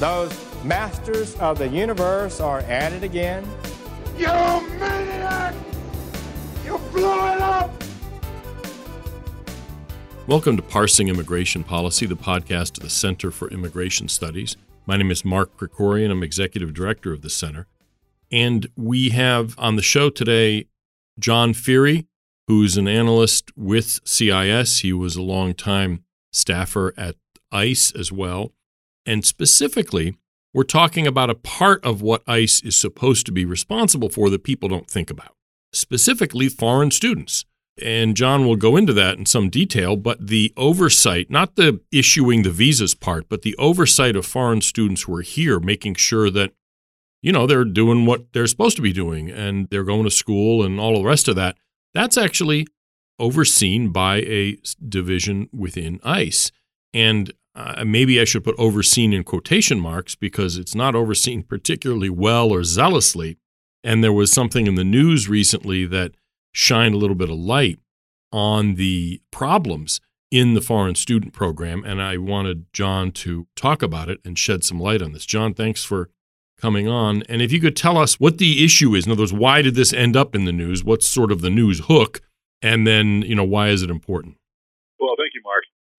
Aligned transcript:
Those 0.00 0.32
masters 0.64 1.34
of 1.34 1.58
the 1.58 1.68
universe 1.68 2.40
are 2.40 2.60
at 2.60 2.94
it 2.94 3.02
again. 3.02 3.46
You 4.16 4.28
maniac! 4.78 5.54
You 6.64 6.78
blew 6.90 7.02
it 7.04 7.40
up! 7.42 7.70
Welcome 10.26 10.56
to 10.56 10.62
Parsing 10.62 11.08
Immigration 11.08 11.64
Policy, 11.64 12.06
the 12.06 12.16
podcast 12.16 12.78
of 12.78 12.84
the 12.84 12.88
Center 12.88 13.30
for 13.30 13.50
Immigration 13.50 14.08
Studies. 14.08 14.56
My 14.86 14.96
name 14.96 15.10
is 15.10 15.22
Mark 15.22 15.54
Krikorian. 15.58 16.10
I'm 16.10 16.22
executive 16.22 16.72
director 16.72 17.12
of 17.12 17.20
the 17.20 17.28
center. 17.28 17.66
And 18.32 18.70
we 18.78 19.10
have 19.10 19.54
on 19.58 19.76
the 19.76 19.82
show 19.82 20.08
today 20.08 20.64
Jon 21.18 21.52
Feere, 21.52 22.06
who's 22.46 22.78
an 22.78 22.88
analyst 22.88 23.50
with 23.54 24.00
CIS. 24.06 24.78
He 24.78 24.94
was 24.94 25.16
a 25.16 25.22
long-time 25.22 26.04
staffer 26.32 26.94
at 26.96 27.16
ICE 27.52 27.92
as 27.94 28.10
well. 28.10 28.54
And 29.06 29.24
specifically, 29.24 30.16
we're 30.52 30.64
talking 30.64 31.06
about 31.06 31.30
a 31.30 31.34
part 31.34 31.84
of 31.84 32.02
what 32.02 32.22
ICE 32.26 32.60
is 32.62 32.76
supposed 32.76 33.26
to 33.26 33.32
be 33.32 33.44
responsible 33.44 34.08
for 34.08 34.30
that 34.30 34.44
people 34.44 34.68
don't 34.68 34.90
think 34.90 35.10
about, 35.10 35.36
specifically 35.72 36.48
foreign 36.48 36.90
students. 36.90 37.44
And 37.82 38.16
John 38.16 38.46
will 38.46 38.56
go 38.56 38.76
into 38.76 38.92
that 38.94 39.16
in 39.16 39.26
some 39.26 39.48
detail, 39.48 39.96
but 39.96 40.26
the 40.26 40.52
oversight, 40.56 41.30
not 41.30 41.56
the 41.56 41.80
issuing 41.90 42.42
the 42.42 42.50
visas 42.50 42.94
part, 42.94 43.28
but 43.28 43.42
the 43.42 43.56
oversight 43.56 44.16
of 44.16 44.26
foreign 44.26 44.60
students 44.60 45.02
who 45.02 45.14
are 45.14 45.22
here, 45.22 45.60
making 45.60 45.94
sure 45.94 46.30
that, 46.30 46.52
you 47.22 47.32
know, 47.32 47.46
they're 47.46 47.64
doing 47.64 48.04
what 48.04 48.32
they're 48.32 48.46
supposed 48.46 48.76
to 48.76 48.82
be 48.82 48.92
doing 48.92 49.30
and 49.30 49.68
they're 49.70 49.84
going 49.84 50.04
to 50.04 50.10
school 50.10 50.62
and 50.62 50.78
all 50.78 50.98
the 50.98 51.08
rest 51.08 51.28
of 51.28 51.36
that, 51.36 51.56
that's 51.94 52.18
actually 52.18 52.66
overseen 53.18 53.90
by 53.90 54.16
a 54.22 54.58
division 54.86 55.48
within 55.52 56.00
ICE. 56.02 56.50
And 56.92 57.32
uh, 57.60 57.84
maybe 57.84 58.20
I 58.20 58.24
should 58.24 58.44
put 58.44 58.54
overseen 58.58 59.12
in 59.12 59.24
quotation 59.24 59.80
marks 59.80 60.14
because 60.14 60.56
it's 60.56 60.74
not 60.74 60.94
overseen 60.94 61.42
particularly 61.42 62.10
well 62.10 62.50
or 62.50 62.64
zealously. 62.64 63.38
And 63.82 64.04
there 64.04 64.12
was 64.12 64.32
something 64.32 64.66
in 64.66 64.74
the 64.74 64.84
news 64.84 65.28
recently 65.28 65.86
that 65.86 66.12
shined 66.52 66.94
a 66.94 66.98
little 66.98 67.16
bit 67.16 67.30
of 67.30 67.38
light 67.38 67.78
on 68.32 68.74
the 68.74 69.20
problems 69.30 70.00
in 70.30 70.54
the 70.54 70.60
foreign 70.60 70.94
student 70.94 71.32
program. 71.32 71.84
And 71.84 72.00
I 72.00 72.16
wanted 72.16 72.66
John 72.72 73.10
to 73.12 73.46
talk 73.56 73.82
about 73.82 74.08
it 74.08 74.20
and 74.24 74.38
shed 74.38 74.64
some 74.64 74.78
light 74.78 75.02
on 75.02 75.12
this. 75.12 75.26
John, 75.26 75.54
thanks 75.54 75.84
for 75.84 76.10
coming 76.60 76.86
on. 76.88 77.22
And 77.28 77.42
if 77.42 77.52
you 77.52 77.60
could 77.60 77.76
tell 77.76 77.98
us 77.98 78.20
what 78.20 78.38
the 78.38 78.64
issue 78.64 78.94
is, 78.94 79.06
in 79.06 79.12
other 79.12 79.22
words, 79.22 79.32
why 79.32 79.62
did 79.62 79.74
this 79.74 79.92
end 79.92 80.16
up 80.16 80.34
in 80.34 80.44
the 80.44 80.52
news? 80.52 80.84
What's 80.84 81.08
sort 81.08 81.32
of 81.32 81.40
the 81.40 81.50
news 81.50 81.80
hook? 81.86 82.20
And 82.62 82.86
then, 82.86 83.22
you 83.22 83.34
know, 83.34 83.44
why 83.44 83.68
is 83.68 83.82
it 83.82 83.90
important? 83.90 84.36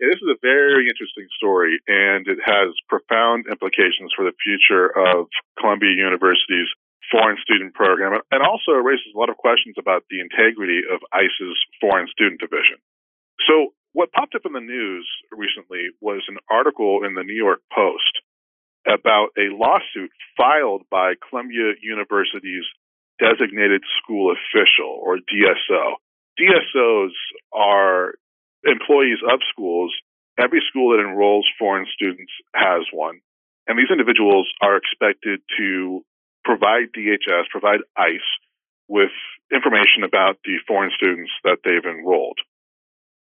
This 0.01 0.17
is 0.17 0.33
a 0.33 0.41
very 0.41 0.89
interesting 0.89 1.29
story, 1.37 1.77
and 1.85 2.25
it 2.25 2.41
has 2.41 2.73
profound 2.89 3.45
implications 3.45 4.09
for 4.17 4.25
the 4.25 4.33
future 4.41 4.89
of 4.89 5.29
Columbia 5.61 5.93
University's 5.93 6.65
foreign 7.13 7.37
student 7.45 7.77
program, 7.77 8.17
and 8.33 8.41
also 8.41 8.81
raises 8.81 9.13
a 9.13 9.19
lot 9.19 9.29
of 9.29 9.37
questions 9.37 9.77
about 9.77 10.01
the 10.09 10.17
integrity 10.17 10.81
of 10.89 11.05
ICE's 11.13 11.53
foreign 11.77 12.09
student 12.09 12.41
division. 12.41 12.81
So, 13.45 13.77
what 13.93 14.11
popped 14.11 14.33
up 14.33 14.41
in 14.49 14.57
the 14.57 14.65
news 14.65 15.05
recently 15.29 15.93
was 16.01 16.25
an 16.27 16.41
article 16.49 17.05
in 17.05 17.13
the 17.13 17.21
New 17.23 17.37
York 17.37 17.61
Post 17.69 18.25
about 18.89 19.37
a 19.37 19.53
lawsuit 19.53 20.09
filed 20.33 20.81
by 20.89 21.13
Columbia 21.29 21.77
University's 21.77 22.65
designated 23.21 23.85
school 24.01 24.33
official, 24.33 24.97
or 24.97 25.21
DSO. 25.21 26.01
DSOs 26.41 27.13
are 27.53 28.15
employees 28.65 29.19
of 29.25 29.39
schools. 29.51 29.93
Every 30.39 30.61
school 30.69 30.95
that 30.95 31.03
enrolls 31.03 31.47
foreign 31.59 31.85
students 31.93 32.31
has 32.55 32.87
one. 32.93 33.19
And 33.67 33.77
these 33.77 33.91
individuals 33.91 34.49
are 34.61 34.77
expected 34.77 35.41
to 35.57 36.01
provide 36.43 36.89
DHS, 36.95 37.51
provide 37.51 37.81
ICE 37.95 38.31
with 38.87 39.13
information 39.53 40.03
about 40.03 40.39
the 40.43 40.57
foreign 40.67 40.91
students 40.95 41.31
that 41.43 41.59
they've 41.63 41.85
enrolled. 41.85 42.39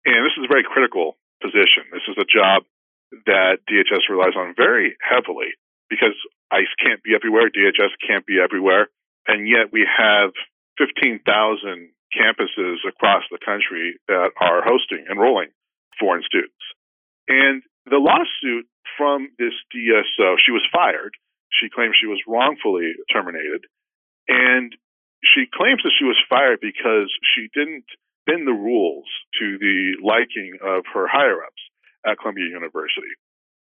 And 0.04 0.24
this 0.24 0.36
is 0.38 0.44
a 0.44 0.52
very 0.52 0.64
critical 0.64 1.16
position. 1.42 1.90
This 1.92 2.06
is 2.08 2.16
a 2.16 2.28
job 2.28 2.64
that 3.26 3.64
DHS 3.68 4.08
relies 4.08 4.36
on 4.36 4.54
very 4.56 4.96
heavily 5.00 5.56
because 5.90 6.14
ICE 6.50 6.72
can't 6.80 7.02
be 7.02 7.14
everywhere, 7.14 7.48
DHS 7.48 7.96
can't 8.06 8.26
be 8.26 8.38
everywhere, 8.40 8.88
and 9.26 9.48
yet 9.48 9.72
we 9.72 9.84
have 9.84 10.32
15,000 10.78 11.24
campuses 12.14 12.82
across 12.86 13.24
the 13.30 13.38
country 13.44 13.98
that 14.08 14.30
are 14.40 14.62
hosting, 14.64 15.04
enrolling 15.10 15.48
foreign 15.98 16.22
students. 16.22 16.62
And 17.28 17.62
the 17.84 18.00
lawsuit 18.00 18.66
from 18.96 19.28
this 19.38 19.52
DSO, 19.74 20.36
she 20.44 20.52
was 20.52 20.64
fired. 20.72 21.12
She 21.52 21.68
claims 21.68 21.96
she 21.98 22.06
was 22.06 22.20
wrongfully 22.26 22.92
terminated. 23.12 23.64
And 24.28 24.72
she 25.24 25.44
claims 25.50 25.82
that 25.82 25.92
she 25.98 26.04
was 26.04 26.20
fired 26.28 26.60
because 26.60 27.10
she 27.34 27.48
didn't 27.52 27.84
bend 28.26 28.46
the 28.46 28.52
rules 28.52 29.08
to 29.40 29.58
the 29.58 29.96
liking 30.04 30.58
of 30.62 30.84
her 30.92 31.08
higher 31.08 31.42
ups 31.42 31.62
at 32.06 32.18
Columbia 32.18 32.46
University. 32.48 33.12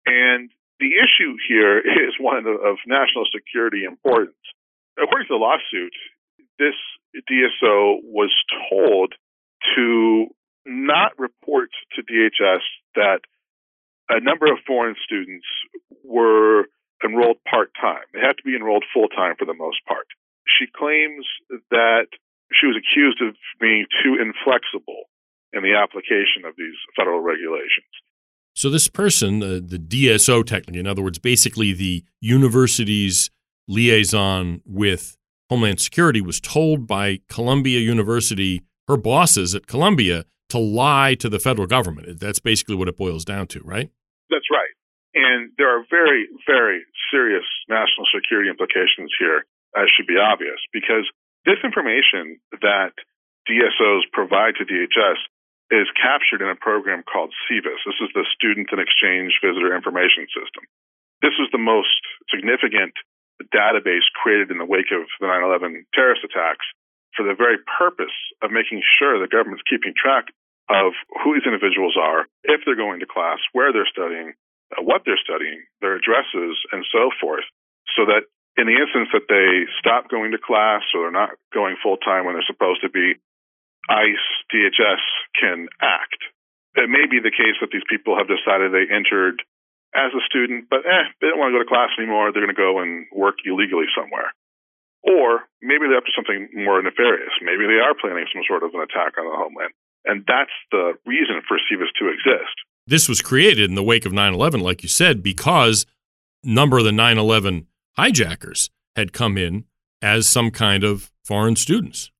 And 0.06 0.50
the 0.78 0.98
issue 0.98 1.36
here 1.48 1.78
is 2.08 2.14
one 2.20 2.44
of 2.46 2.76
national 2.86 3.24
security 3.32 3.84
importance. 3.84 4.38
According 5.00 5.28
to 5.28 5.34
the 5.34 5.40
lawsuit, 5.40 5.94
this 6.62 6.78
DSO 7.26 7.98
was 8.04 8.30
told 8.70 9.14
to 9.74 10.26
not 10.64 11.18
report 11.18 11.70
to 11.96 12.02
DHS 12.02 12.62
that 12.94 13.20
a 14.08 14.20
number 14.20 14.46
of 14.46 14.58
foreign 14.66 14.94
students 15.04 15.46
were 16.04 16.66
enrolled 17.04 17.38
part 17.48 17.72
time. 17.80 18.04
They 18.12 18.20
had 18.20 18.36
to 18.36 18.44
be 18.44 18.54
enrolled 18.54 18.84
full 18.94 19.08
time 19.08 19.34
for 19.38 19.44
the 19.44 19.54
most 19.54 19.78
part. 19.86 20.06
She 20.46 20.66
claims 20.66 21.26
that 21.70 22.06
she 22.52 22.66
was 22.66 22.76
accused 22.76 23.20
of 23.22 23.34
being 23.60 23.86
too 24.02 24.16
inflexible 24.20 25.04
in 25.52 25.62
the 25.62 25.74
application 25.74 26.44
of 26.46 26.54
these 26.56 26.76
federal 26.96 27.20
regulations. 27.20 27.90
So, 28.54 28.68
this 28.68 28.88
person, 28.88 29.40
the 29.40 29.78
DSO 29.78 30.44
technically, 30.44 30.80
in 30.80 30.86
other 30.86 31.02
words, 31.02 31.18
basically 31.18 31.72
the 31.72 32.04
university's 32.20 33.30
liaison 33.66 34.60
with 34.66 35.16
Homeland 35.52 35.84
Security 35.84 36.24
was 36.24 36.40
told 36.40 36.86
by 36.86 37.20
Columbia 37.28 37.76
University, 37.76 38.64
her 38.88 38.96
bosses 38.96 39.54
at 39.54 39.66
Columbia, 39.66 40.24
to 40.48 40.56
lie 40.56 41.12
to 41.20 41.28
the 41.28 41.38
federal 41.38 41.68
government. 41.68 42.18
That's 42.18 42.40
basically 42.40 42.74
what 42.74 42.88
it 42.88 42.96
boils 42.96 43.22
down 43.22 43.48
to, 43.52 43.60
right? 43.60 43.92
That's 44.32 44.48
right. 44.48 44.72
And 45.12 45.52
there 45.58 45.68
are 45.68 45.84
very, 45.92 46.24
very 46.48 46.88
serious 47.12 47.44
national 47.68 48.08
security 48.08 48.48
implications 48.48 49.12
here, 49.20 49.44
as 49.76 49.92
should 49.92 50.08
be 50.08 50.16
obvious, 50.16 50.56
because 50.72 51.04
this 51.44 51.60
information 51.62 52.40
that 52.64 52.96
DSOs 53.44 54.08
provide 54.10 54.56
to 54.56 54.64
DHS 54.64 55.20
is 55.68 55.84
captured 56.00 56.40
in 56.40 56.48
a 56.48 56.56
program 56.56 57.04
called 57.04 57.28
SEVIS. 57.44 57.84
This 57.84 58.00
is 58.00 58.08
the 58.14 58.24
Student 58.32 58.72
and 58.72 58.80
Exchange 58.80 59.36
Visitor 59.44 59.76
Information 59.76 60.24
System. 60.32 60.64
This 61.20 61.36
is 61.36 61.52
the 61.52 61.60
most 61.60 62.00
significant 62.32 62.96
database 63.50 64.06
created 64.14 64.50
in 64.50 64.58
the 64.58 64.68
wake 64.68 64.94
of 64.94 65.06
the 65.20 65.26
9 65.26 65.42
11 65.42 65.86
terrorist 65.94 66.24
attacks 66.24 66.66
for 67.16 67.24
the 67.24 67.36
very 67.36 67.58
purpose 67.78 68.14
of 68.40 68.50
making 68.50 68.82
sure 68.98 69.18
the 69.18 69.28
government's 69.28 69.66
keeping 69.68 69.92
track 69.92 70.32
of 70.70 70.96
who 71.20 71.34
these 71.34 71.44
individuals 71.44 71.96
are, 72.00 72.24
if 72.44 72.62
they're 72.64 72.78
going 72.78 73.00
to 73.00 73.06
class, 73.06 73.38
where 73.52 73.72
they're 73.72 73.88
studying, 73.90 74.32
uh, 74.72 74.80
what 74.80 75.02
they're 75.04 75.20
studying, 75.20 75.60
their 75.80 75.96
addresses, 75.96 76.56
and 76.72 76.86
so 76.88 77.10
forth, 77.20 77.44
so 77.96 78.06
that 78.06 78.24
in 78.56 78.68
the 78.68 78.76
instance 78.76 79.08
that 79.12 79.28
they 79.28 79.68
stop 79.80 80.08
going 80.08 80.32
to 80.32 80.40
class 80.40 80.82
or 80.94 81.08
they're 81.08 81.20
not 81.20 81.36
going 81.52 81.76
full 81.82 81.96
time 81.96 82.24
when 82.24 82.34
they're 82.34 82.48
supposed 82.48 82.80
to 82.80 82.88
be, 82.88 83.16
ICE, 83.88 84.26
DHS 84.52 85.02
can 85.36 85.68
act. 85.80 86.20
It 86.76 86.88
may 86.88 87.04
be 87.10 87.20
the 87.20 87.34
case 87.34 87.58
that 87.60 87.72
these 87.72 87.84
people 87.88 88.16
have 88.16 88.28
decided 88.28 88.72
they 88.72 88.88
entered 88.88 89.42
as 89.94 90.12
a 90.16 90.22
student, 90.24 90.68
but 90.70 90.84
eh, 90.88 91.06
they 91.20 91.28
don't 91.28 91.38
want 91.38 91.52
to 91.52 91.58
go 91.60 91.64
to 91.64 91.68
class 91.68 91.92
anymore. 91.98 92.32
They're 92.32 92.44
going 92.44 92.54
to 92.54 92.58
go 92.58 92.80
and 92.80 93.06
work 93.12 93.44
illegally 93.44 93.86
somewhere. 93.92 94.32
Or 95.02 95.44
maybe 95.60 95.88
they're 95.88 95.98
up 95.98 96.06
to 96.06 96.14
something 96.14 96.48
more 96.54 96.80
nefarious. 96.80 97.34
Maybe 97.42 97.66
they 97.66 97.82
are 97.82 97.94
planning 97.94 98.24
some 98.32 98.42
sort 98.46 98.62
of 98.62 98.72
an 98.72 98.80
attack 98.80 99.18
on 99.18 99.26
the 99.26 99.36
homeland. 99.36 99.74
And 100.04 100.24
that's 100.26 100.54
the 100.70 100.94
reason 101.06 101.42
for 101.46 101.58
SEVIS 101.58 101.90
to 101.98 102.08
exist. 102.08 102.54
This 102.86 103.08
was 103.08 103.22
created 103.22 103.68
in 103.68 103.74
the 103.74 103.82
wake 103.82 104.06
of 104.06 104.12
9 104.12 104.34
11, 104.34 104.60
like 104.60 104.82
you 104.82 104.88
said, 104.88 105.22
because 105.22 105.86
number 106.42 106.78
of 106.78 106.84
the 106.84 106.92
9 106.92 107.18
11 107.18 107.66
hijackers 107.96 108.70
had 108.96 109.12
come 109.12 109.36
in 109.36 109.64
as 110.00 110.28
some 110.28 110.50
kind 110.50 110.82
of 110.82 111.10
foreign 111.24 111.56
students. 111.56 112.10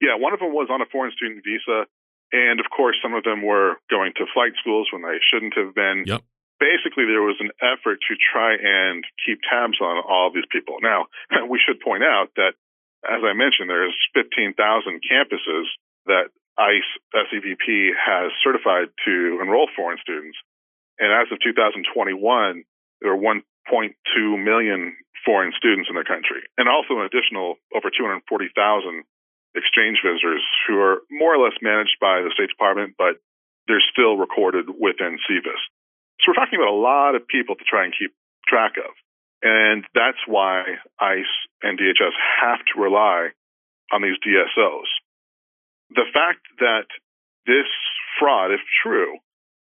Yeah, 0.00 0.16
one 0.16 0.32
of 0.32 0.40
them 0.40 0.52
was 0.52 0.68
on 0.70 0.80
a 0.80 0.86
foreign 0.86 1.12
student 1.12 1.44
visa. 1.44 1.86
And 2.32 2.60
of 2.60 2.66
course, 2.74 2.96
some 3.02 3.14
of 3.14 3.24
them 3.24 3.42
were 3.42 3.74
going 3.90 4.12
to 4.16 4.24
flight 4.32 4.52
schools 4.60 4.88
when 4.92 5.02
they 5.02 5.18
shouldn't 5.30 5.54
have 5.56 5.74
been. 5.74 6.04
Yep. 6.06 6.22
Basically, 6.60 7.08
there 7.08 7.24
was 7.24 7.40
an 7.40 7.50
effort 7.64 8.04
to 8.04 8.14
try 8.20 8.52
and 8.54 9.02
keep 9.24 9.40
tabs 9.48 9.80
on 9.80 10.04
all 10.04 10.28
of 10.28 10.34
these 10.36 10.46
people. 10.52 10.76
Now, 10.84 11.08
we 11.48 11.58
should 11.58 11.80
point 11.80 12.04
out 12.04 12.36
that, 12.36 12.52
as 13.02 13.24
I 13.24 13.32
mentioned, 13.32 13.72
there's 13.72 13.96
15,000 14.12 14.54
campuses 15.00 15.66
that 16.04 16.28
ICE 16.60 16.90
SEVP 17.16 17.96
has 17.96 18.30
certified 18.44 18.92
to 19.08 19.40
enroll 19.40 19.68
foreign 19.74 19.98
students. 20.04 20.36
And 21.00 21.08
as 21.08 21.32
of 21.32 21.40
2021, 21.40 22.20
there 23.00 23.12
are 23.12 23.16
1.2 23.16 24.44
million 24.44 24.96
foreign 25.24 25.52
students 25.56 25.88
in 25.88 25.96
the 25.96 26.04
country, 26.04 26.44
and 26.56 26.68
also 26.68 27.00
an 27.00 27.08
additional 27.08 27.56
over 27.72 27.88
240,000 27.88 28.20
exchange 29.56 29.98
visitors 30.04 30.44
who 30.68 30.78
are 30.78 31.00
more 31.10 31.34
or 31.34 31.40
less 31.42 31.56
managed 31.60 31.96
by 32.00 32.20
the 32.20 32.30
State 32.32 32.48
Department, 32.48 32.94
but 32.96 33.16
they're 33.66 33.84
still 33.92 34.16
recorded 34.16 34.68
within 34.68 35.18
SEVIS. 35.28 35.60
So 36.20 36.30
we're 36.30 36.40
talking 36.40 36.60
about 36.60 36.72
a 36.72 36.76
lot 36.76 37.14
of 37.14 37.26
people 37.26 37.56
to 37.56 37.64
try 37.64 37.84
and 37.84 37.94
keep 37.96 38.12
track 38.46 38.76
of. 38.76 38.92
And 39.42 39.84
that's 39.94 40.20
why 40.26 40.76
ICE 41.00 41.34
and 41.62 41.78
DHS 41.78 42.12
have 42.42 42.60
to 42.74 42.80
rely 42.80 43.32
on 43.92 44.02
these 44.02 44.20
DSOs. 44.20 44.90
The 45.90 46.04
fact 46.12 46.44
that 46.58 46.86
this 47.46 47.66
fraud, 48.18 48.52
if 48.52 48.60
true, 48.82 49.16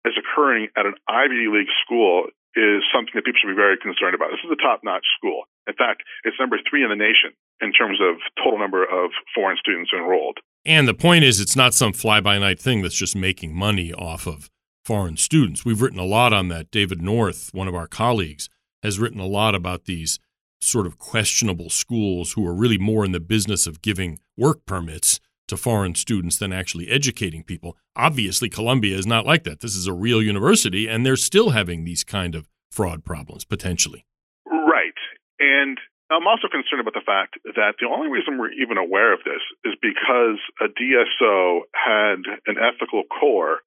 is 0.06 0.14
occurring 0.16 0.68
at 0.76 0.86
an 0.86 0.94
Ivy 1.06 1.52
League 1.52 1.70
school 1.84 2.28
is 2.56 2.82
something 2.92 3.12
that 3.14 3.24
people 3.24 3.38
should 3.40 3.52
be 3.52 3.60
very 3.60 3.76
concerned 3.76 4.14
about. 4.14 4.30
This 4.30 4.42
is 4.42 4.50
a 4.50 4.62
top 4.62 4.80
notch 4.82 5.04
school. 5.18 5.44
In 5.68 5.74
fact, 5.74 6.02
it's 6.24 6.36
number 6.40 6.56
three 6.68 6.82
in 6.82 6.88
the 6.88 6.96
nation 6.96 7.36
in 7.60 7.72
terms 7.72 7.98
of 8.00 8.16
total 8.42 8.58
number 8.58 8.82
of 8.82 9.10
foreign 9.34 9.58
students 9.60 9.90
enrolled. 9.92 10.38
And 10.64 10.88
the 10.88 10.94
point 10.94 11.24
is, 11.24 11.40
it's 11.40 11.56
not 11.56 11.74
some 11.74 11.92
fly 11.92 12.20
by 12.20 12.38
night 12.38 12.58
thing 12.58 12.82
that's 12.82 12.96
just 12.96 13.14
making 13.14 13.54
money 13.54 13.92
off 13.92 14.26
of 14.26 14.50
foreign 14.88 15.18
students. 15.18 15.66
We've 15.66 15.82
written 15.82 15.98
a 15.98 16.06
lot 16.06 16.32
on 16.32 16.48
that. 16.48 16.70
David 16.70 17.02
North, 17.02 17.50
one 17.52 17.68
of 17.68 17.74
our 17.74 17.86
colleagues, 17.86 18.48
has 18.82 18.98
written 18.98 19.20
a 19.20 19.26
lot 19.26 19.54
about 19.54 19.84
these 19.84 20.18
sort 20.62 20.86
of 20.86 20.98
questionable 20.98 21.68
schools 21.68 22.32
who 22.32 22.46
are 22.46 22.54
really 22.54 22.78
more 22.78 23.04
in 23.04 23.12
the 23.12 23.20
business 23.20 23.66
of 23.66 23.82
giving 23.82 24.18
work 24.34 24.64
permits 24.64 25.20
to 25.46 25.58
foreign 25.58 25.94
students 25.94 26.38
than 26.38 26.54
actually 26.54 26.88
educating 26.88 27.44
people. 27.44 27.76
Obviously, 27.96 28.48
Columbia 28.48 28.96
is 28.96 29.06
not 29.06 29.26
like 29.26 29.44
that. 29.44 29.60
This 29.60 29.76
is 29.76 29.86
a 29.86 29.92
real 29.92 30.22
university, 30.22 30.88
and 30.88 31.04
they're 31.04 31.16
still 31.16 31.50
having 31.50 31.84
these 31.84 32.02
kind 32.02 32.34
of 32.34 32.48
fraud 32.70 33.04
problems 33.04 33.44
potentially. 33.44 34.06
Right. 34.46 34.96
And 35.38 35.76
I'm 36.10 36.26
also 36.26 36.48
concerned 36.48 36.80
about 36.80 36.94
the 36.94 37.04
fact 37.04 37.36
that 37.44 37.74
the 37.78 37.88
only 37.94 38.08
reason 38.08 38.38
we're 38.38 38.52
even 38.52 38.78
aware 38.78 39.12
of 39.12 39.20
this 39.26 39.44
is 39.66 39.74
because 39.82 40.40
a 40.62 40.68
DSO 40.72 41.60
had 41.74 42.24
an 42.46 42.56
ethical 42.56 43.02
core 43.04 43.58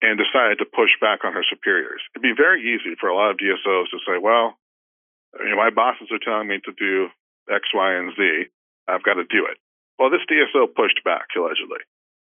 and 0.00 0.16
decided 0.16 0.58
to 0.58 0.68
push 0.68 0.90
back 1.00 1.24
on 1.24 1.32
her 1.32 1.44
superiors. 1.44 2.00
It'd 2.14 2.24
be 2.24 2.36
very 2.36 2.64
easy 2.64 2.96
for 2.96 3.08
a 3.08 3.16
lot 3.16 3.30
of 3.30 3.36
DSOs 3.36 3.92
to 3.92 3.98
say, 4.08 4.16
well, 4.16 4.56
you 5.38 5.50
know, 5.52 5.60
my 5.60 5.70
bosses 5.70 6.08
are 6.10 6.22
telling 6.22 6.48
me 6.48 6.58
to 6.64 6.72
do 6.72 7.08
X, 7.48 7.68
Y, 7.74 7.88
and 7.94 8.12
Z. 8.16 8.48
I've 8.88 9.04
got 9.04 9.20
to 9.20 9.28
do 9.28 9.46
it. 9.46 9.60
Well, 9.98 10.10
this 10.10 10.24
DSO 10.26 10.72
pushed 10.72 11.04
back, 11.04 11.28
allegedly. 11.36 11.84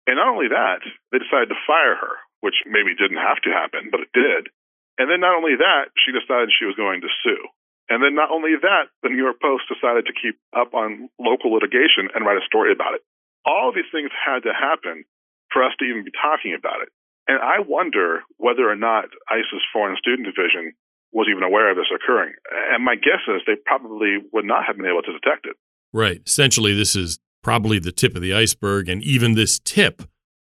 And 0.06 0.20
not 0.20 0.28
only 0.28 0.52
that, 0.52 0.84
they 1.10 1.18
decided 1.18 1.48
to 1.48 1.66
fire 1.66 1.96
her, 1.96 2.20
which 2.44 2.60
maybe 2.66 2.94
didn't 2.94 3.22
have 3.22 3.40
to 3.46 3.50
happen, 3.50 3.88
but 3.90 4.04
it 4.04 4.12
did. 4.12 4.52
And 5.00 5.08
then 5.08 5.24
not 5.24 5.34
only 5.34 5.56
that, 5.56 5.90
she 5.96 6.12
decided 6.12 6.52
she 6.52 6.68
was 6.68 6.76
going 6.76 7.00
to 7.00 7.10
sue. 7.24 7.42
And 7.88 8.02
then 8.04 8.14
not 8.14 8.30
only 8.30 8.54
that, 8.60 8.92
the 9.02 9.08
New 9.08 9.18
York 9.18 9.40
Post 9.40 9.66
decided 9.72 10.06
to 10.06 10.14
keep 10.14 10.38
up 10.52 10.74
on 10.74 11.08
local 11.18 11.52
litigation 11.52 12.12
and 12.14 12.24
write 12.24 12.38
a 12.38 12.46
story 12.46 12.70
about 12.70 12.94
it. 12.94 13.02
All 13.44 13.68
of 13.70 13.74
these 13.74 13.88
things 13.90 14.10
had 14.12 14.44
to 14.44 14.54
happen 14.54 15.04
for 15.50 15.64
us 15.64 15.74
to 15.78 15.84
even 15.84 16.04
be 16.04 16.14
talking 16.14 16.54
about 16.54 16.82
it. 16.82 16.90
And 17.28 17.38
I 17.38 17.60
wonder 17.60 18.20
whether 18.36 18.68
or 18.68 18.76
not 18.76 19.04
ICE's 19.30 19.62
Foreign 19.72 19.96
Student 19.96 20.26
Division 20.26 20.72
was 21.12 21.28
even 21.30 21.42
aware 21.42 21.70
of 21.70 21.76
this 21.76 21.86
occurring. 21.94 22.32
And 22.72 22.84
my 22.84 22.96
guess 22.96 23.20
is 23.28 23.42
they 23.46 23.56
probably 23.64 24.18
would 24.32 24.44
not 24.44 24.64
have 24.66 24.76
been 24.76 24.86
able 24.86 25.02
to 25.02 25.12
detect 25.12 25.46
it. 25.46 25.56
Right. 25.92 26.22
Essentially, 26.26 26.74
this 26.74 26.96
is 26.96 27.18
probably 27.42 27.78
the 27.78 27.92
tip 27.92 28.16
of 28.16 28.22
the 28.22 28.32
iceberg. 28.34 28.88
And 28.88 29.02
even 29.02 29.34
this 29.34 29.58
tip 29.58 30.02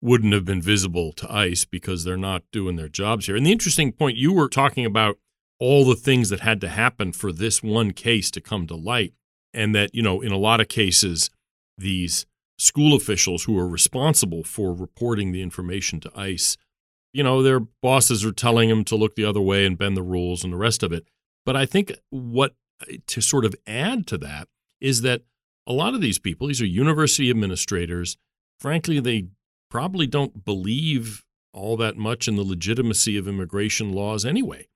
wouldn't 0.02 0.34
have 0.34 0.46
been 0.46 0.62
visible 0.62 1.14
to 1.14 1.32
ICE 1.34 1.66
because 1.66 2.04
they're 2.04 2.18
not 2.18 2.44
doing 2.52 2.76
their 2.76 2.90
jobs 2.90 3.26
here. 3.26 3.36
And 3.36 3.46
the 3.46 3.52
interesting 3.52 3.92
point 3.92 4.18
you 4.18 4.34
were 4.34 4.50
talking 4.50 4.86
about 4.86 5.18
all 5.60 5.86
the 5.86 5.96
things 5.96 6.30
that 6.30 6.40
had 6.40 6.62
to 6.62 6.70
happen 6.70 7.12
for 7.12 7.32
this 7.32 7.62
one 7.62 7.92
case 7.92 8.32
to 8.32 8.42
come 8.42 8.66
to 8.68 8.76
light. 8.76 9.14
And 9.54 9.76
that, 9.76 9.94
you 9.94 10.02
know, 10.02 10.22
in 10.22 10.32
a 10.32 10.38
lot 10.38 10.62
of 10.62 10.70
cases, 10.70 11.30
these 11.78 12.26
school 12.62 12.96
officials 12.96 13.46
who 13.46 13.58
are 13.58 13.68
responsible 13.68 14.44
for 14.44 14.72
reporting 14.72 15.32
the 15.32 15.42
information 15.42 16.00
to 16.00 16.12
ICE, 16.16 16.58
you 17.12 17.24
know, 17.24 17.42
their 17.42 17.60
bosses 17.60 18.24
are 18.24 18.32
telling 18.32 18.70
them 18.70 18.84
to 18.84 18.96
look 18.96 19.16
the 19.16 19.26
other 19.26 19.42
way 19.42 19.66
and 19.66 19.80
bend 19.80 19.98
the 19.98 20.04
rules 20.04 20.44
and 20.44 20.54
the 20.54 20.58
rest 20.58 20.84
of 20.84 20.94
it. 20.94 21.08
But 21.44 21.56
I 21.56 21.66
think 21.66 21.92
what 22.12 22.54
eh, 22.88 22.98
to 23.08 23.20
sort 23.20 23.46
of 23.46 23.56
add 23.66 24.06
to 24.08 24.18
that 24.20 24.48
is 24.80 25.02
that 25.02 25.24
a 25.66 25.74
lot 25.74 25.96
of 25.96 26.02
these 26.02 26.20
people, 26.20 26.48
these 26.48 26.62
are 26.62 26.68
university 26.68 27.32
administrators, 27.32 28.18
frankly, 28.60 29.00
they 29.00 29.30
probably 29.72 30.06
don't 30.06 30.46
believe 30.46 31.24
all 31.54 31.76
that 31.78 31.98
much 31.98 32.28
in 32.28 32.36
the 32.36 32.44
legitimacy 32.44 33.18
of 33.18 33.28
immigration 33.28 33.92
laws 33.92 34.24
anyway. 34.24 34.68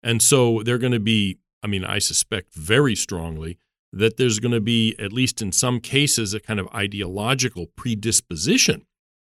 And 0.00 0.22
so 0.22 0.62
they're 0.62 0.78
going 0.78 0.92
to 0.92 1.00
be, 1.00 1.38
I 1.60 1.66
mean, 1.66 1.84
I 1.84 1.98
suspect 1.98 2.54
very 2.54 2.94
strongly 2.94 3.58
that 3.92 4.16
there's 4.16 4.38
going 4.38 4.52
to 4.52 4.60
be, 4.60 4.96
at 4.98 5.12
least 5.12 5.42
in 5.42 5.52
some 5.52 5.80
cases, 5.80 6.32
a 6.34 6.40
kind 6.40 6.58
of 6.58 6.68
ideological 6.74 7.66
predisposition 7.76 8.86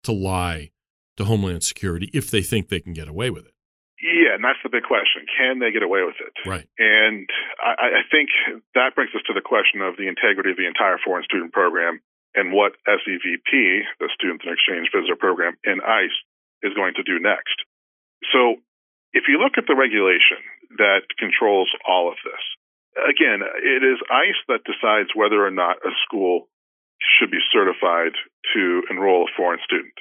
to 0.03 0.11
lie 0.11 0.71
to 1.17 1.25
Homeland 1.25 1.63
Security 1.63 2.09
if 2.13 2.31
they 2.31 2.41
think 2.41 2.69
they 2.69 2.79
can 2.79 2.93
get 2.93 3.07
away 3.07 3.29
with 3.29 3.45
it. 3.45 3.53
Yeah, 4.01 4.37
and 4.37 4.43
that's 4.43 4.61
the 4.61 4.69
big 4.69 4.85
question. 4.85 5.25
Can 5.25 5.57
they 5.57 5.71
get 5.73 5.81
away 5.81 6.05
with 6.05 6.21
it? 6.21 6.33
Right. 6.45 6.69
And 6.77 7.25
I, 7.57 8.01
I 8.01 8.03
think 8.09 8.29
that 8.77 8.93
brings 8.93 9.09
us 9.17 9.25
to 9.25 9.33
the 9.33 9.41
question 9.41 9.81
of 9.81 9.97
the 9.97 10.05
integrity 10.07 10.53
of 10.53 10.57
the 10.57 10.69
entire 10.69 11.01
foreign 11.01 11.25
student 11.25 11.51
program 11.51 12.01
and 12.37 12.53
what 12.53 12.77
SEVP, 12.85 13.49
the 13.97 14.09
Student 14.13 14.45
and 14.45 14.53
Exchange 14.53 14.93
Visitor 14.93 15.17
Program 15.17 15.57
in 15.65 15.81
ICE, 15.81 16.13
is 16.61 16.77
going 16.77 16.93
to 17.01 17.03
do 17.03 17.17
next. 17.17 17.57
So 18.29 18.61
if 19.13 19.25
you 19.25 19.41
look 19.41 19.57
at 19.57 19.65
the 19.65 19.73
regulation 19.73 20.45
that 20.77 21.09
controls 21.17 21.69
all 21.81 22.09
of 22.09 22.21
this, 22.21 22.43
again, 23.05 23.45
it 23.45 23.83
is 23.83 24.01
ICE 24.09 24.41
that 24.49 24.65
decides 24.65 25.13
whether 25.13 25.45
or 25.45 25.51
not 25.51 25.77
a 25.85 25.91
school 26.05 26.49
should 26.97 27.29
be 27.29 27.41
certified 27.53 28.17
to 28.53 28.83
enroll 28.89 29.29
a 29.29 29.35
foreign 29.37 29.59
student. 29.63 29.93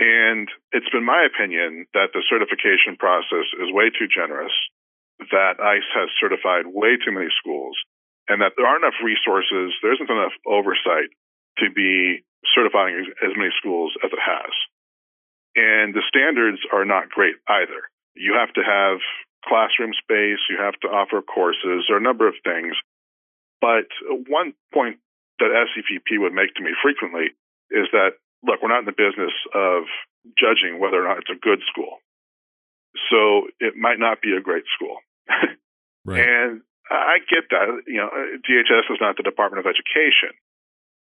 And 0.00 0.48
it's 0.72 0.88
been 0.90 1.04
my 1.04 1.28
opinion 1.28 1.86
that 1.92 2.10
the 2.16 2.24
certification 2.26 2.96
process 2.98 3.46
is 3.60 3.70
way 3.70 3.92
too 3.92 4.08
generous, 4.08 4.52
that 5.30 5.60
ICE 5.60 5.90
has 5.94 6.08
certified 6.18 6.66
way 6.66 6.96
too 6.96 7.12
many 7.12 7.28
schools, 7.36 7.76
and 8.26 8.40
that 8.40 8.56
there 8.56 8.66
aren't 8.66 8.82
enough 8.82 8.98
resources, 9.04 9.76
there 9.82 9.92
isn't 9.92 10.08
enough 10.08 10.32
oversight 10.48 11.12
to 11.58 11.68
be 11.70 12.24
certifying 12.56 12.96
as 12.96 13.36
many 13.36 13.52
schools 13.60 13.92
as 14.02 14.10
it 14.10 14.22
has. 14.24 14.52
And 15.54 15.92
the 15.92 16.06
standards 16.08 16.58
are 16.72 16.88
not 16.88 17.10
great 17.10 17.36
either. 17.46 17.90
You 18.14 18.34
have 18.40 18.54
to 18.54 18.62
have 18.64 18.98
classroom 19.44 19.92
space, 19.96 20.40
you 20.48 20.58
have 20.60 20.78
to 20.82 20.88
offer 20.88 21.22
courses, 21.22 21.86
there 21.88 21.96
are 21.96 22.00
a 22.00 22.02
number 22.02 22.28
of 22.28 22.34
things. 22.44 22.76
But 23.60 23.88
one 24.28 24.54
point 24.72 24.98
that 25.38 25.52
SEVP 25.52 26.20
would 26.20 26.32
make 26.32 26.54
to 26.56 26.62
me 26.62 26.72
frequently 26.82 27.32
is 27.70 27.88
that, 27.92 28.16
look, 28.42 28.62
we're 28.62 28.72
not 28.72 28.84
in 28.84 28.90
the 28.90 28.96
business 28.96 29.32
of 29.54 29.84
judging 30.36 30.80
whether 30.80 31.00
or 31.00 31.08
not 31.08 31.18
it's 31.18 31.32
a 31.32 31.40
good 31.40 31.60
school. 31.68 32.00
So 33.08 33.48
it 33.60 33.76
might 33.76 33.98
not 33.98 34.20
be 34.20 34.32
a 34.36 34.40
great 34.40 34.64
school. 34.74 34.98
right. 36.04 36.20
And 36.20 36.60
I 36.90 37.22
get 37.30 37.46
that. 37.50 37.86
You 37.86 38.02
know, 38.02 38.10
DHS 38.42 38.90
is 38.90 39.00
not 39.00 39.16
the 39.16 39.22
Department 39.22 39.64
of 39.64 39.70
Education, 39.70 40.34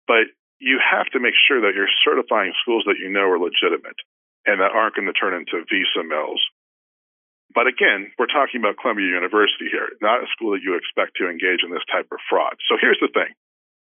but 0.07 0.29
you 0.61 0.79
have 0.83 1.07
to 1.15 1.21
make 1.21 1.35
sure 1.49 1.63
that 1.63 1.73
you're 1.75 1.91
certifying 2.05 2.53
schools 2.61 2.85
that 2.87 2.99
you 3.01 3.09
know 3.09 3.31
are 3.31 3.39
legitimate 3.39 3.97
and 4.45 4.61
that 4.61 4.75
aren't 4.75 4.95
going 4.95 5.07
to 5.07 5.17
turn 5.17 5.35
into 5.35 5.65
visa 5.71 6.05
mills 6.05 6.43
but 7.55 7.67
again, 7.67 8.13
we're 8.19 8.29
talking 8.29 8.61
about 8.61 8.77
Columbia 8.77 9.09
University 9.09 9.73
here, 9.73 9.89
not 10.05 10.21
a 10.21 10.29
school 10.33 10.53
that 10.53 10.65
you 10.65 10.77
expect 10.77 11.17
to 11.17 11.29
engage 11.29 11.65
in 11.65 11.73
this 11.73 11.85
type 11.89 12.09
of 12.13 12.21
fraud. 12.29 12.61
So 12.69 12.77
here's 12.77 13.01
the 13.01 13.09
thing. 13.09 13.33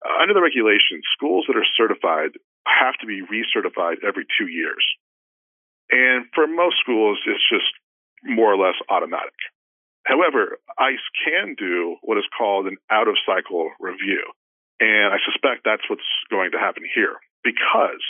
Uh, 0.02 0.23
under 0.23 0.35
the 0.35 0.42
regulations, 0.42 1.07
schools 1.14 1.47
that 1.47 1.57
are 1.57 1.66
certified 1.78 2.35
have 2.66 2.99
to 2.99 3.07
be 3.07 3.23
recertified 3.23 4.02
every 4.02 4.26
two 4.38 4.50
years. 4.50 4.83
And 5.90 6.26
for 6.35 6.47
most 6.47 6.83
schools, 6.83 7.23
it's 7.26 7.47
just 7.47 7.71
more 8.25 8.50
or 8.50 8.59
less 8.59 8.78
automatic. 8.90 9.35
However, 10.04 10.59
ICE 10.78 11.07
can 11.23 11.54
do 11.54 11.97
what 12.02 12.19
is 12.19 12.26
called 12.37 12.66
an 12.66 12.76
out 12.90 13.07
of 13.07 13.14
cycle 13.23 13.71
review. 13.78 14.26
And 14.81 15.14
I 15.14 15.19
suspect 15.23 15.62
that's 15.62 15.87
what's 15.87 16.02
going 16.31 16.50
to 16.52 16.59
happen 16.59 16.83
here 16.83 17.14
because 17.45 18.02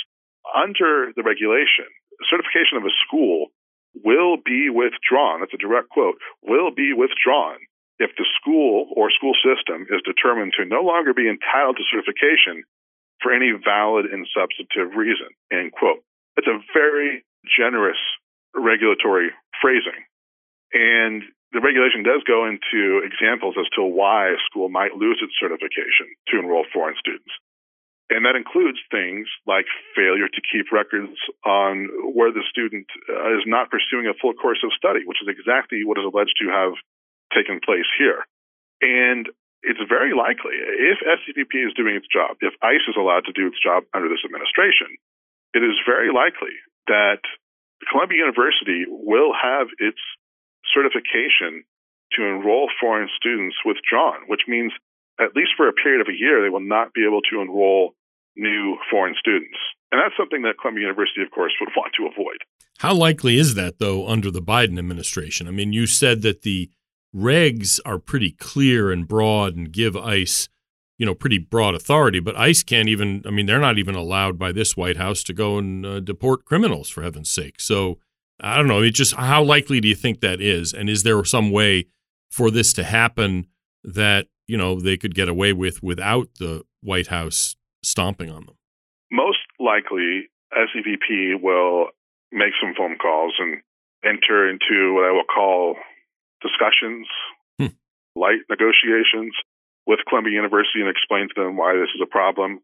under 0.56 1.12
the 1.12 1.22
regulation, 1.22 1.84
certification 2.30 2.80
of 2.80 2.84
a 2.84 2.96
school 3.04 3.52
will 3.94 4.36
be 4.40 4.70
withdrawn. 4.70 5.40
That's 5.40 5.54
a 5.54 5.60
direct 5.60 5.88
quote. 5.90 6.16
Will 6.42 6.70
be 6.70 6.92
withdrawn 6.92 7.58
if 7.98 8.10
the 8.16 8.26
school 8.40 8.88
or 8.96 9.10
school 9.10 9.34
system 9.44 9.86
is 9.90 10.02
determined 10.02 10.52
to 10.58 10.64
no 10.64 10.82
longer 10.82 11.14
be 11.14 11.28
entitled 11.28 11.76
to 11.76 11.84
certification 11.90 12.64
for 13.22 13.32
any 13.32 13.52
valid 13.52 14.06
and 14.06 14.26
substantive 14.34 14.96
reason. 14.96 15.30
End 15.52 15.72
quote. 15.72 16.02
That's 16.34 16.48
a 16.48 16.58
very 16.72 17.24
generous 17.46 18.00
regulatory 18.54 19.30
phrasing. 19.60 20.02
And 20.72 21.22
the 21.52 21.60
regulation 21.60 22.02
does 22.02 22.24
go 22.24 22.48
into 22.48 23.04
examples 23.04 23.54
as 23.60 23.68
to 23.76 23.84
why 23.84 24.32
a 24.32 24.40
school 24.48 24.68
might 24.68 24.96
lose 24.96 25.20
its 25.22 25.36
certification 25.38 26.08
to 26.32 26.40
enroll 26.40 26.64
foreign 26.72 26.96
students. 26.98 27.30
And 28.12 28.28
that 28.28 28.36
includes 28.36 28.76
things 28.92 29.24
like 29.48 29.64
failure 29.96 30.28
to 30.28 30.40
keep 30.44 30.68
records 30.68 31.16
on 31.48 31.88
where 32.12 32.28
the 32.28 32.44
student 32.52 32.84
uh, 33.08 33.32
is 33.40 33.44
not 33.48 33.72
pursuing 33.72 34.04
a 34.04 34.12
full 34.20 34.36
course 34.36 34.60
of 34.60 34.70
study, 34.76 35.00
which 35.08 35.24
is 35.24 35.32
exactly 35.32 35.80
what 35.80 35.96
is 35.96 36.04
alleged 36.04 36.36
to 36.44 36.52
have 36.52 36.76
taken 37.32 37.56
place 37.64 37.88
here. 37.96 38.28
And 38.84 39.32
it's 39.64 39.80
very 39.88 40.12
likely 40.12 40.60
if 40.60 41.00
SEVP 41.00 41.54
is 41.64 41.72
doing 41.72 41.96
its 41.96 42.06
job, 42.10 42.36
if 42.44 42.52
ICE 42.60 42.84
is 42.84 43.00
allowed 43.00 43.24
to 43.24 43.32
do 43.32 43.48
its 43.48 43.56
job 43.56 43.88
under 43.96 44.12
this 44.12 44.20
administration, 44.28 44.92
it 45.56 45.64
is 45.64 45.80
very 45.88 46.12
likely 46.12 46.52
that 46.92 47.24
Columbia 47.88 48.28
University 48.28 48.84
will 48.88 49.32
have 49.32 49.72
its 49.78 50.00
certification 50.74 51.64
to 52.12 52.20
enroll 52.28 52.68
foreign 52.76 53.08
students 53.16 53.56
withdrawn, 53.64 54.28
which 54.28 54.44
means 54.46 54.72
at 55.20 55.36
least 55.36 55.56
for 55.56 55.68
a 55.68 55.72
period 55.72 56.00
of 56.00 56.08
a 56.08 56.16
year, 56.16 56.42
they 56.42 56.50
will 56.50 56.64
not 56.64 56.92
be 56.92 57.04
able 57.06 57.22
to 57.30 57.40
enroll 57.40 57.94
new 58.36 58.76
foreign 58.90 59.14
students. 59.18 59.58
And 59.90 60.00
that's 60.00 60.16
something 60.16 60.42
that 60.42 60.54
Columbia 60.60 60.82
University, 60.82 61.22
of 61.22 61.30
course, 61.30 61.52
would 61.60 61.70
want 61.76 61.92
to 61.98 62.06
avoid. 62.06 62.38
How 62.78 62.94
likely 62.94 63.38
is 63.38 63.54
that, 63.54 63.78
though, 63.78 64.08
under 64.08 64.30
the 64.30 64.40
Biden 64.40 64.78
administration? 64.78 65.46
I 65.46 65.50
mean, 65.50 65.72
you 65.72 65.86
said 65.86 66.22
that 66.22 66.42
the 66.42 66.70
regs 67.14 67.78
are 67.84 67.98
pretty 67.98 68.30
clear 68.32 68.90
and 68.90 69.06
broad 69.06 69.54
and 69.54 69.70
give 69.70 69.96
ICE, 69.96 70.48
you 70.96 71.04
know, 71.04 71.14
pretty 71.14 71.36
broad 71.38 71.74
authority, 71.74 72.20
but 72.20 72.36
ICE 72.36 72.62
can't 72.62 72.88
even, 72.88 73.22
I 73.26 73.30
mean, 73.30 73.44
they're 73.44 73.58
not 73.58 73.78
even 73.78 73.94
allowed 73.94 74.38
by 74.38 74.50
this 74.50 74.76
White 74.76 74.96
House 74.96 75.22
to 75.24 75.34
go 75.34 75.58
and 75.58 75.84
uh, 75.84 76.00
deport 76.00 76.46
criminals, 76.46 76.88
for 76.88 77.02
heaven's 77.02 77.30
sake. 77.30 77.60
So 77.60 77.98
I 78.40 78.56
don't 78.56 78.66
know. 78.66 78.82
It 78.82 78.94
just, 78.94 79.14
how 79.14 79.42
likely 79.42 79.78
do 79.80 79.88
you 79.88 79.94
think 79.94 80.20
that 80.20 80.40
is? 80.40 80.72
And 80.72 80.88
is 80.88 81.02
there 81.02 81.22
some 81.24 81.50
way 81.50 81.86
for 82.30 82.50
this 82.50 82.72
to 82.72 82.84
happen 82.84 83.46
that, 83.84 84.28
you 84.46 84.56
know, 84.56 84.80
they 84.80 84.96
could 84.96 85.14
get 85.14 85.28
away 85.28 85.52
with 85.52 85.82
without 85.82 86.28
the 86.38 86.62
White 86.82 87.08
House 87.08 87.56
stomping 87.82 88.30
on 88.30 88.46
them? 88.46 88.56
Most 89.10 89.44
likely, 89.60 90.28
SEVP 90.52 91.40
will 91.40 91.88
make 92.30 92.52
some 92.60 92.74
phone 92.76 92.96
calls 92.96 93.34
and 93.38 93.60
enter 94.04 94.48
into 94.48 94.94
what 94.94 95.04
I 95.04 95.12
will 95.12 95.28
call 95.28 95.76
discussions, 96.40 97.06
hmm. 97.58 97.74
light 98.16 98.42
negotiations 98.48 99.34
with 99.86 100.00
Columbia 100.08 100.34
University 100.34 100.80
and 100.80 100.88
explain 100.88 101.28
to 101.28 101.36
them 101.36 101.56
why 101.56 101.74
this 101.74 101.90
is 101.94 102.02
a 102.02 102.10
problem. 102.10 102.60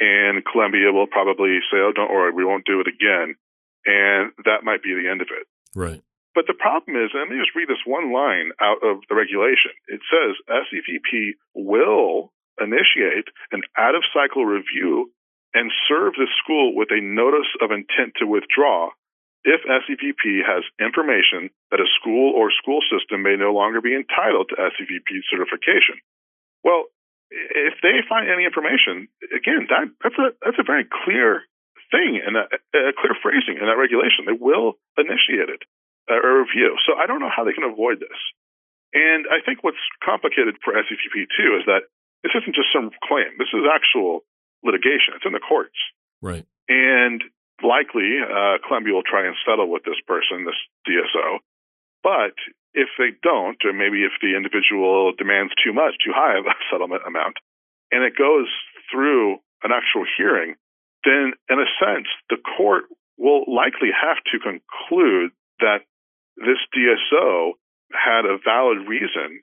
And 0.00 0.42
Columbia 0.44 0.92
will 0.92 1.06
probably 1.06 1.58
say, 1.70 1.78
oh, 1.78 1.92
don't 1.94 2.10
worry, 2.10 2.32
we 2.32 2.44
won't 2.44 2.66
do 2.66 2.80
it 2.80 2.88
again. 2.88 3.36
And 3.84 4.32
that 4.44 4.64
might 4.64 4.82
be 4.82 4.94
the 4.94 5.10
end 5.10 5.20
of 5.20 5.28
it. 5.30 5.46
Right. 5.74 6.02
But 6.34 6.46
the 6.46 6.56
problem 6.56 6.96
is, 6.96 7.10
let 7.12 7.28
me 7.28 7.36
just 7.36 7.54
read 7.54 7.68
this 7.68 7.84
one 7.84 8.12
line 8.12 8.52
out 8.60 8.80
of 8.82 9.04
the 9.08 9.14
regulation. 9.14 9.76
It 9.88 10.00
says 10.08 10.34
SEVP 10.48 11.36
will 11.54 12.32
initiate 12.60 13.28
an 13.52 13.62
out 13.76 13.94
of 13.94 14.02
cycle 14.12 14.44
review 14.44 15.10
and 15.54 15.70
serve 15.88 16.14
the 16.14 16.28
school 16.42 16.74
with 16.74 16.88
a 16.90 17.00
notice 17.00 17.48
of 17.60 17.70
intent 17.70 18.16
to 18.18 18.26
withdraw 18.26 18.90
if 19.44 19.60
SEVP 19.66 20.46
has 20.46 20.62
information 20.78 21.50
that 21.70 21.82
a 21.82 21.92
school 21.98 22.32
or 22.34 22.50
school 22.54 22.78
system 22.86 23.22
may 23.22 23.34
no 23.34 23.52
longer 23.52 23.80
be 23.80 23.94
entitled 23.94 24.48
to 24.50 24.56
SEVP 24.56 25.10
certification. 25.28 25.98
Well, 26.62 26.86
if 27.30 27.74
they 27.82 28.06
find 28.08 28.30
any 28.30 28.44
information, 28.44 29.08
again, 29.34 29.66
that, 29.68 29.90
that's 30.04 30.18
a 30.20 30.30
that's 30.44 30.60
a 30.60 30.68
very 30.68 30.86
clear 30.86 31.42
thing 31.90 32.20
and 32.22 32.36
a, 32.36 32.46
a, 32.76 32.92
clear 32.94 33.16
phrasing 33.18 33.58
in 33.58 33.66
that 33.66 33.80
regulation. 33.80 34.24
They 34.24 34.36
will 34.36 34.78
initiate 34.96 35.50
it, 35.50 35.62
uh, 36.08 36.22
a 36.22 36.30
review. 36.40 36.76
So 36.86 36.94
I 36.94 37.06
don't 37.06 37.20
know 37.20 37.32
how 37.32 37.44
they 37.44 37.52
can 37.52 37.66
avoid 37.66 38.00
this. 38.00 38.20
And 38.94 39.24
I 39.26 39.40
think 39.44 39.64
what's 39.64 39.80
complicated 40.04 40.56
for 40.62 40.76
SEVP 40.76 41.28
too 41.36 41.56
is 41.58 41.64
that 41.66 41.88
this 42.22 42.32
isn't 42.38 42.54
just 42.54 42.72
some 42.72 42.90
claim. 43.02 43.34
This 43.38 43.50
is 43.52 43.66
actual 43.66 44.22
litigation. 44.62 45.18
It's 45.18 45.26
in 45.26 45.34
the 45.34 45.42
courts. 45.42 45.76
Right. 46.22 46.46
And 46.68 47.22
likely, 47.62 48.22
uh, 48.22 48.62
Columbia 48.66 48.94
will 48.94 49.06
try 49.06 49.26
and 49.26 49.34
settle 49.46 49.70
with 49.70 49.82
this 49.82 49.98
person, 50.06 50.46
this 50.46 50.58
DSO. 50.86 51.42
But 52.02 52.34
if 52.74 52.88
they 52.98 53.14
don't, 53.22 53.58
or 53.64 53.72
maybe 53.72 54.02
if 54.02 54.12
the 54.22 54.34
individual 54.34 55.12
demands 55.16 55.52
too 55.62 55.72
much, 55.72 55.94
too 56.02 56.14
high 56.14 56.38
of 56.38 56.46
a 56.46 56.54
settlement 56.70 57.02
amount, 57.06 57.36
and 57.90 58.02
it 58.04 58.16
goes 58.16 58.48
through 58.90 59.38
an 59.62 59.70
actual 59.70 60.06
hearing, 60.16 60.54
then 61.04 61.34
in 61.50 61.58
a 61.58 61.68
sense, 61.78 62.06
the 62.30 62.38
court 62.38 62.84
will 63.18 63.44
likely 63.46 63.90
have 63.90 64.18
to 64.32 64.38
conclude 64.38 65.30
that 65.60 65.86
this 66.36 66.58
DSO 66.74 67.52
had 67.92 68.24
a 68.24 68.38
valid 68.42 68.88
reason 68.88 69.42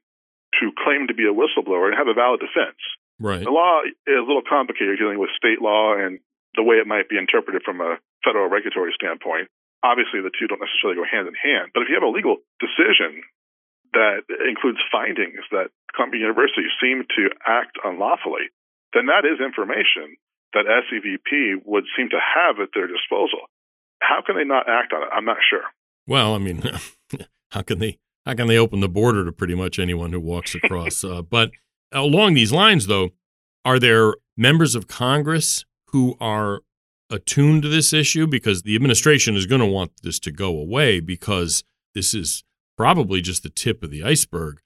to 0.58 0.72
claim 0.74 1.08
to 1.08 1.14
be 1.14 1.30
a 1.30 1.34
whistleblower 1.36 1.94
and 1.94 1.98
have 1.98 2.10
a 2.10 2.18
valid 2.18 2.42
defense. 2.42 2.80
Right. 3.20 3.44
The 3.44 3.52
law 3.52 3.84
is 3.86 4.20
a 4.20 4.26
little 4.26 4.46
complicated 4.46 4.98
dealing 4.98 5.20
with 5.20 5.30
state 5.36 5.62
law 5.62 5.94
and 5.94 6.20
the 6.56 6.64
way 6.64 6.82
it 6.82 6.88
might 6.88 7.10
be 7.12 7.18
interpreted 7.20 7.62
from 7.64 7.82
a 7.82 8.00
federal 8.24 8.50
regulatory 8.50 8.96
standpoint. 8.96 9.52
Obviously, 9.84 10.20
the 10.20 10.32
two 10.34 10.48
don't 10.48 10.60
necessarily 10.60 10.98
go 10.98 11.06
hand 11.08 11.28
in 11.28 11.36
hand. 11.36 11.72
But 11.74 11.84
if 11.84 11.90
you 11.92 11.96
have 11.96 12.08
a 12.08 12.12
legal 12.12 12.42
decision 12.60 13.24
that 13.94 14.28
includes 14.48 14.80
findings 14.92 15.44
that 15.52 15.72
Columbia 15.96 16.22
University 16.22 16.68
seemed 16.82 17.08
to 17.16 17.32
act 17.46 17.78
unlawfully, 17.84 18.52
then 18.94 19.08
that 19.08 19.24
is 19.24 19.40
information 19.40 20.18
that 20.54 20.66
SEVP 20.66 21.62
would 21.66 21.86
seem 21.96 22.10
to 22.10 22.20
have 22.20 22.60
at 22.60 22.70
their 22.74 22.88
disposal. 22.88 23.48
How 24.02 24.22
can 24.26 24.36
they 24.36 24.44
not 24.44 24.68
act 24.68 24.94
on 24.94 25.04
it? 25.04 25.10
I'm 25.14 25.26
not 25.26 25.38
sure. 25.48 25.64
Well, 26.08 26.34
I 26.34 26.40
mean, 26.40 26.64
how 27.52 27.62
can 27.62 27.80
they 27.80 28.00
how 28.30 28.36
can 28.36 28.48
they 28.48 28.60
open 28.60 28.80
the 28.80 28.88
border 28.88 29.26
to 29.26 29.32
pretty 29.32 29.56
much 29.56 29.80
anyone 29.80 30.12
who 30.12 30.20
walks 30.20 30.54
across? 30.54 31.04
uh, 31.04 31.24
but 31.24 31.50
along 31.92 32.36
these 32.36 32.52
lines, 32.52 32.86
though, 32.86 33.10
are 33.66 33.80
there 33.80 34.14
members 34.38 34.76
of 34.76 34.88
Congress 34.88 35.66
who 35.88 36.16
are 36.22 36.62
attuned 37.10 37.64
to 37.64 37.70
this 37.70 37.92
issue? 37.92 38.28
Because 38.28 38.62
the 38.62 38.76
administration 38.76 39.36
is 39.36 39.48
going 39.48 39.62
to 39.62 39.68
want 39.68 39.94
this 40.04 40.20
to 40.20 40.32
go 40.32 40.50
away 40.50 41.00
because 41.00 41.64
this 41.96 42.14
is 42.14 42.44
probably 42.78 43.20
just 43.20 43.42
the 43.42 43.50
tip 43.50 43.82
of 43.82 43.90
the 43.90 44.04
iceberg. 44.04 44.60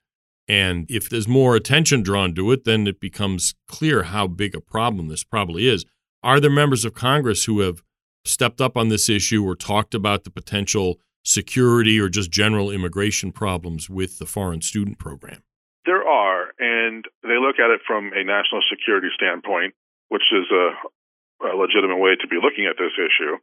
And 0.46 0.84
if 0.90 1.08
there's 1.08 1.26
more 1.26 1.56
attention 1.56 2.02
drawn 2.02 2.34
to 2.34 2.52
it, 2.52 2.64
then 2.64 2.86
it 2.86 3.00
becomes 3.00 3.54
clear 3.66 4.02
how 4.02 4.26
big 4.26 4.54
a 4.54 4.60
problem 4.60 5.08
this 5.08 5.24
probably 5.24 5.68
is. 5.68 5.86
Are 6.22 6.38
there 6.38 6.50
members 6.50 6.84
of 6.84 6.92
Congress 6.92 7.46
who 7.46 7.60
have 7.60 7.82
stepped 8.26 8.60
up 8.60 8.76
on 8.76 8.90
this 8.90 9.08
issue 9.08 9.42
or 9.42 9.56
talked 9.56 9.94
about 9.94 10.24
the 10.24 10.30
potential 10.30 11.00
security 11.24 11.98
or 11.98 12.08
just 12.08 12.30
general 12.30 12.70
immigration 12.70 13.32
problems 13.32 13.90
with 13.90 14.18
the 14.18 14.26
foreign 14.26 14.60
student 14.60 14.98
program? 14.98 15.42
There 15.84 16.06
are, 16.06 16.52
and 16.58 17.04
they 17.22 17.36
look 17.40 17.58
at 17.58 17.72
it 17.72 17.80
from 17.86 18.12
a 18.14 18.24
national 18.24 18.62
security 18.70 19.08
standpoint, 19.14 19.74
which 20.08 20.24
is 20.32 20.46
a, 20.52 21.48
a 21.48 21.56
legitimate 21.56 21.98
way 21.98 22.16
to 22.20 22.28
be 22.28 22.36
looking 22.40 22.66
at 22.66 22.76
this 22.78 22.92
issue. 22.96 23.36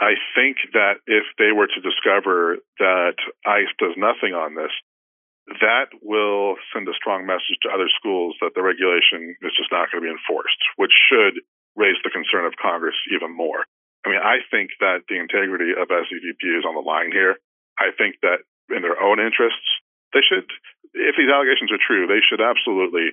I 0.00 0.14
think 0.34 0.58
that 0.72 1.00
if 1.06 1.24
they 1.38 1.50
were 1.50 1.66
to 1.66 1.80
discover 1.80 2.58
that 2.78 3.16
ICE 3.46 3.72
does 3.78 3.96
nothing 3.96 4.32
on 4.32 4.54
this, 4.54 4.70
that 5.60 5.88
will 6.02 6.56
send 6.72 6.86
a 6.88 6.94
strong 6.94 7.24
message 7.24 7.56
to 7.64 7.72
other 7.72 7.88
schools 7.88 8.36
that 8.40 8.52
the 8.54 8.62
regulation 8.62 9.34
is 9.40 9.56
just 9.56 9.72
not 9.72 9.88
going 9.90 10.04
to 10.04 10.06
be 10.06 10.12
enforced, 10.12 10.60
which 10.76 10.92
should 11.08 11.40
raise 11.74 11.96
the 12.04 12.12
concern 12.12 12.44
of 12.44 12.60
Congress 12.60 12.96
even 13.10 13.34
more. 13.34 13.64
I 14.08 14.10
mean, 14.10 14.24
I 14.24 14.40
think 14.48 14.72
that 14.80 15.04
the 15.12 15.20
integrity 15.20 15.76
of 15.76 15.92
SEVP 15.92 16.40
is 16.56 16.64
on 16.64 16.72
the 16.72 16.80
line 16.80 17.12
here. 17.12 17.36
I 17.76 17.92
think 17.92 18.16
that 18.24 18.48
in 18.72 18.80
their 18.80 18.96
own 18.96 19.20
interests, 19.20 19.68
they 20.16 20.24
should, 20.24 20.48
if 20.96 21.14
these 21.20 21.28
allegations 21.28 21.68
are 21.68 21.76
true, 21.76 22.08
they 22.08 22.24
should 22.24 22.40
absolutely 22.40 23.12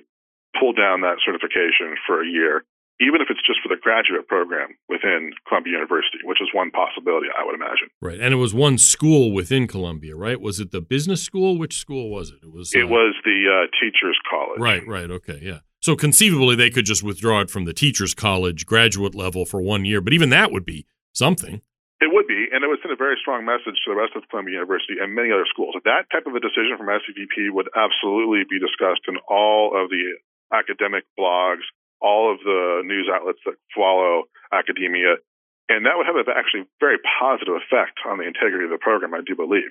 pull 0.58 0.72
down 0.72 1.04
that 1.04 1.20
certification 1.20 2.00
for 2.08 2.24
a 2.24 2.26
year, 2.26 2.64
even 2.96 3.20
if 3.20 3.28
it's 3.28 3.44
just 3.44 3.60
for 3.60 3.68
the 3.68 3.76
graduate 3.76 4.26
program 4.26 4.72
within 4.88 5.36
Columbia 5.46 5.76
University, 5.76 6.24
which 6.24 6.40
is 6.40 6.48
one 6.56 6.72
possibility, 6.72 7.28
I 7.28 7.44
would 7.44 7.54
imagine. 7.54 7.92
Right. 8.00 8.18
And 8.18 8.32
it 8.32 8.40
was 8.40 8.54
one 8.54 8.78
school 8.78 9.32
within 9.36 9.68
Columbia, 9.68 10.16
right? 10.16 10.40
Was 10.40 10.60
it 10.60 10.72
the 10.72 10.80
business 10.80 11.22
school? 11.22 11.58
Which 11.58 11.76
school 11.76 12.08
was 12.08 12.30
it? 12.30 12.40
It 12.40 12.52
was, 12.52 12.72
uh, 12.74 12.80
it 12.80 12.88
was 12.88 13.14
the 13.20 13.44
uh, 13.44 13.68
teachers' 13.76 14.16
college. 14.24 14.58
Right, 14.58 14.86
right. 14.88 15.10
Okay, 15.10 15.40
yeah. 15.42 15.60
So 15.86 15.94
conceivably, 15.94 16.58
they 16.58 16.74
could 16.74 16.82
just 16.82 17.06
withdraw 17.06 17.46
it 17.46 17.48
from 17.48 17.62
the 17.62 17.70
teachers' 17.70 18.10
college 18.10 18.66
graduate 18.66 19.14
level 19.14 19.46
for 19.46 19.62
one 19.62 19.86
year, 19.86 20.02
but 20.02 20.10
even 20.10 20.34
that 20.34 20.50
would 20.50 20.66
be 20.66 20.82
something. 21.14 21.62
It 22.02 22.10
would 22.10 22.26
be, 22.26 22.50
and 22.50 22.66
it 22.66 22.66
would 22.66 22.82
send 22.82 22.90
a 22.90 22.98
very 22.98 23.14
strong 23.22 23.46
message 23.46 23.78
to 23.86 23.94
the 23.94 23.94
rest 23.94 24.18
of 24.18 24.26
Columbia 24.26 24.58
University 24.58 24.98
and 24.98 25.14
many 25.14 25.30
other 25.30 25.46
schools. 25.46 25.78
That 25.86 26.10
type 26.10 26.26
of 26.26 26.34
a 26.34 26.42
decision 26.42 26.74
from 26.74 26.90
SEVP 26.90 27.54
would 27.54 27.70
absolutely 27.78 28.42
be 28.50 28.58
discussed 28.58 29.06
in 29.06 29.14
all 29.30 29.78
of 29.78 29.86
the 29.86 30.18
academic 30.50 31.06
blogs, 31.14 31.62
all 32.02 32.34
of 32.34 32.42
the 32.42 32.82
news 32.82 33.06
outlets 33.06 33.38
that 33.46 33.54
follow 33.70 34.26
academia, 34.50 35.22
and 35.70 35.86
that 35.86 35.94
would 35.94 36.10
have 36.10 36.18
an 36.18 36.34
actually 36.34 36.66
very 36.82 36.98
positive 36.98 37.54
effect 37.62 38.02
on 38.10 38.18
the 38.18 38.26
integrity 38.26 38.66
of 38.66 38.74
the 38.74 38.82
program, 38.82 39.14
I 39.14 39.22
do 39.22 39.38
believe. 39.38 39.70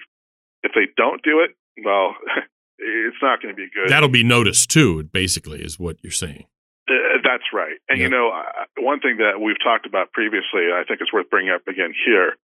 If 0.64 0.72
they 0.80 0.88
don't 0.96 1.20
do 1.28 1.44
it, 1.44 1.60
well, 1.84 2.16
it's 2.78 3.22
not 3.22 3.42
going 3.42 3.54
to 3.54 3.58
be 3.58 3.68
good. 3.74 3.90
That'll 3.90 4.10
be 4.10 4.24
noticed 4.24 4.70
too. 4.70 5.04
Basically, 5.04 5.62
is 5.62 5.80
what 5.80 5.98
you're 6.02 6.12
saying. 6.12 6.46
Uh, 6.88 7.18
that's 7.24 7.50
right. 7.54 7.78
And 7.90 8.00
you 8.00 8.10
know, 8.10 8.30
uh, 8.30 8.66
one 8.78 9.00
thing 9.00 9.18
that 9.18 9.42
we've 9.42 9.60
talked 9.64 9.86
about 9.86 10.12
previously, 10.12 10.70
I 10.74 10.84
think 10.88 11.02
it's 11.02 11.12
worth 11.12 11.30
bringing 11.30 11.52
up 11.52 11.68
again 11.68 11.94
here, 12.06 12.38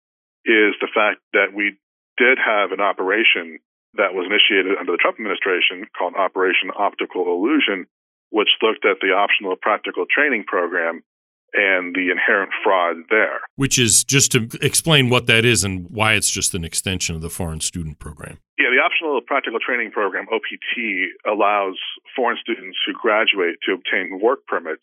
is 0.44 0.74
the 0.80 0.88
fact 0.92 1.20
that 1.32 1.52
we 1.54 1.76
did 2.16 2.38
have 2.38 2.72
an 2.72 2.80
operation 2.80 3.58
that 3.94 4.14
was 4.14 4.26
initiated 4.26 4.78
under 4.78 4.92
the 4.92 4.98
Trump 4.98 5.18
administration 5.18 5.84
called 5.96 6.14
Operation 6.14 6.70
Optical 6.72 7.26
Illusion, 7.26 7.86
which 8.30 8.48
looked 8.62 8.86
at 8.86 9.02
the 9.02 9.12
optional 9.12 9.56
practical 9.56 10.06
training 10.06 10.44
program 10.46 11.02
and 11.54 11.94
the 11.94 12.10
inherent 12.10 12.50
fraud 12.62 12.96
there. 13.10 13.40
Which 13.56 13.78
is 13.78 14.04
just 14.04 14.32
to 14.32 14.48
explain 14.60 15.10
what 15.10 15.26
that 15.26 15.44
is 15.44 15.64
and 15.64 15.88
why 15.90 16.14
it's 16.14 16.30
just 16.30 16.54
an 16.54 16.64
extension 16.64 17.14
of 17.14 17.22
the 17.22 17.30
foreign 17.30 17.60
student 17.60 17.98
program. 17.98 18.38
Yeah, 18.58 18.70
the 18.70 18.82
optional 18.84 19.20
practical 19.26 19.58
training 19.58 19.90
program, 19.90 20.26
OPT, 20.32 21.10
allows 21.26 21.76
foreign 22.14 22.38
students 22.40 22.78
who 22.86 22.92
graduate 22.92 23.56
to 23.66 23.72
obtain 23.72 24.20
work 24.22 24.46
permits 24.46 24.82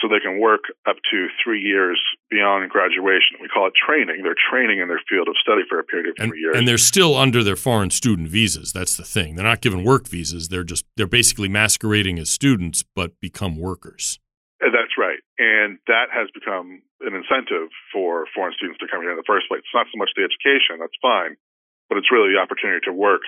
so 0.00 0.08
they 0.08 0.20
can 0.20 0.40
work 0.40 0.62
up 0.88 0.96
to 1.10 1.26
three 1.42 1.60
years 1.60 2.00
beyond 2.30 2.70
graduation. 2.70 3.36
We 3.40 3.48
call 3.48 3.66
it 3.66 3.74
training. 3.74 4.22
They're 4.22 4.34
training 4.50 4.80
in 4.80 4.88
their 4.88 5.00
field 5.08 5.28
of 5.28 5.34
study 5.40 5.62
for 5.68 5.78
a 5.78 5.84
period 5.84 6.10
of 6.10 6.14
and, 6.18 6.30
three 6.30 6.40
years. 6.40 6.56
And 6.56 6.66
they're 6.66 6.78
still 6.78 7.16
under 7.16 7.42
their 7.42 7.56
foreign 7.56 7.90
student 7.90 8.28
visas. 8.28 8.72
That's 8.72 8.96
the 8.96 9.04
thing. 9.04 9.34
They're 9.34 9.44
not 9.44 9.60
given 9.60 9.84
work 9.84 10.08
visas. 10.08 10.48
They're 10.48 10.64
just 10.64 10.84
they're 10.96 11.06
basically 11.06 11.48
masquerading 11.48 12.18
as 12.18 12.30
students 12.30 12.84
but 12.94 13.18
become 13.20 13.56
workers. 13.56 14.18
That's 14.60 14.94
right. 15.00 15.20
And 15.40 15.80
that 15.88 16.12
has 16.12 16.28
become 16.36 16.84
an 17.00 17.16
incentive 17.16 17.72
for 17.92 18.28
foreign 18.36 18.52
students 18.54 18.78
to 18.84 18.88
come 18.92 19.00
here 19.00 19.10
in 19.10 19.16
the 19.16 19.26
first 19.26 19.48
place. 19.48 19.64
It's 19.64 19.76
not 19.76 19.88
so 19.88 19.96
much 19.96 20.12
the 20.12 20.28
education, 20.28 20.76
that's 20.76 20.96
fine, 21.00 21.40
but 21.88 21.96
it's 21.96 22.12
really 22.12 22.36
the 22.36 22.40
opportunity 22.40 22.84
to 22.84 22.92
work 22.92 23.24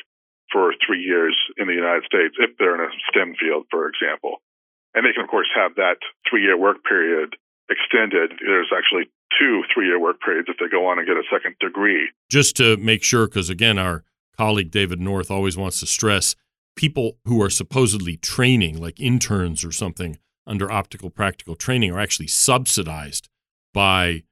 for 0.52 0.76
three 0.84 1.00
years 1.00 1.32
in 1.56 1.66
the 1.66 1.72
United 1.72 2.04
States 2.04 2.36
if 2.36 2.52
they're 2.60 2.76
in 2.76 2.84
a 2.84 2.92
STEM 3.08 3.34
field, 3.40 3.64
for 3.72 3.88
example. 3.88 4.44
And 4.92 5.08
they 5.08 5.16
can, 5.16 5.24
of 5.24 5.30
course, 5.32 5.48
have 5.56 5.74
that 5.80 5.96
three 6.28 6.44
year 6.44 6.56
work 6.56 6.84
period 6.84 7.32
extended. 7.72 8.36
There's 8.44 8.68
actually 8.68 9.08
two 9.40 9.64
three 9.72 9.86
year 9.86 9.98
work 9.98 10.20
periods 10.20 10.48
if 10.52 10.60
they 10.60 10.68
go 10.68 10.86
on 10.86 10.98
and 10.98 11.08
get 11.08 11.16
a 11.16 11.24
second 11.32 11.56
degree. 11.60 12.12
Just 12.28 12.56
to 12.56 12.76
make 12.76 13.02
sure, 13.02 13.26
because 13.26 13.48
again, 13.48 13.78
our 13.78 14.04
colleague 14.36 14.70
David 14.70 15.00
North 15.00 15.30
always 15.30 15.56
wants 15.56 15.80
to 15.80 15.86
stress 15.86 16.36
people 16.76 17.18
who 17.24 17.40
are 17.42 17.50
supposedly 17.50 18.16
training, 18.16 18.80
like 18.80 19.00
interns 19.00 19.64
or 19.64 19.72
something, 19.72 20.18
under 20.46 20.70
optical 20.70 21.10
practical 21.10 21.54
training, 21.54 21.92
are 21.92 22.00
actually 22.00 22.28
subsidized 22.28 23.28
by 23.72 24.22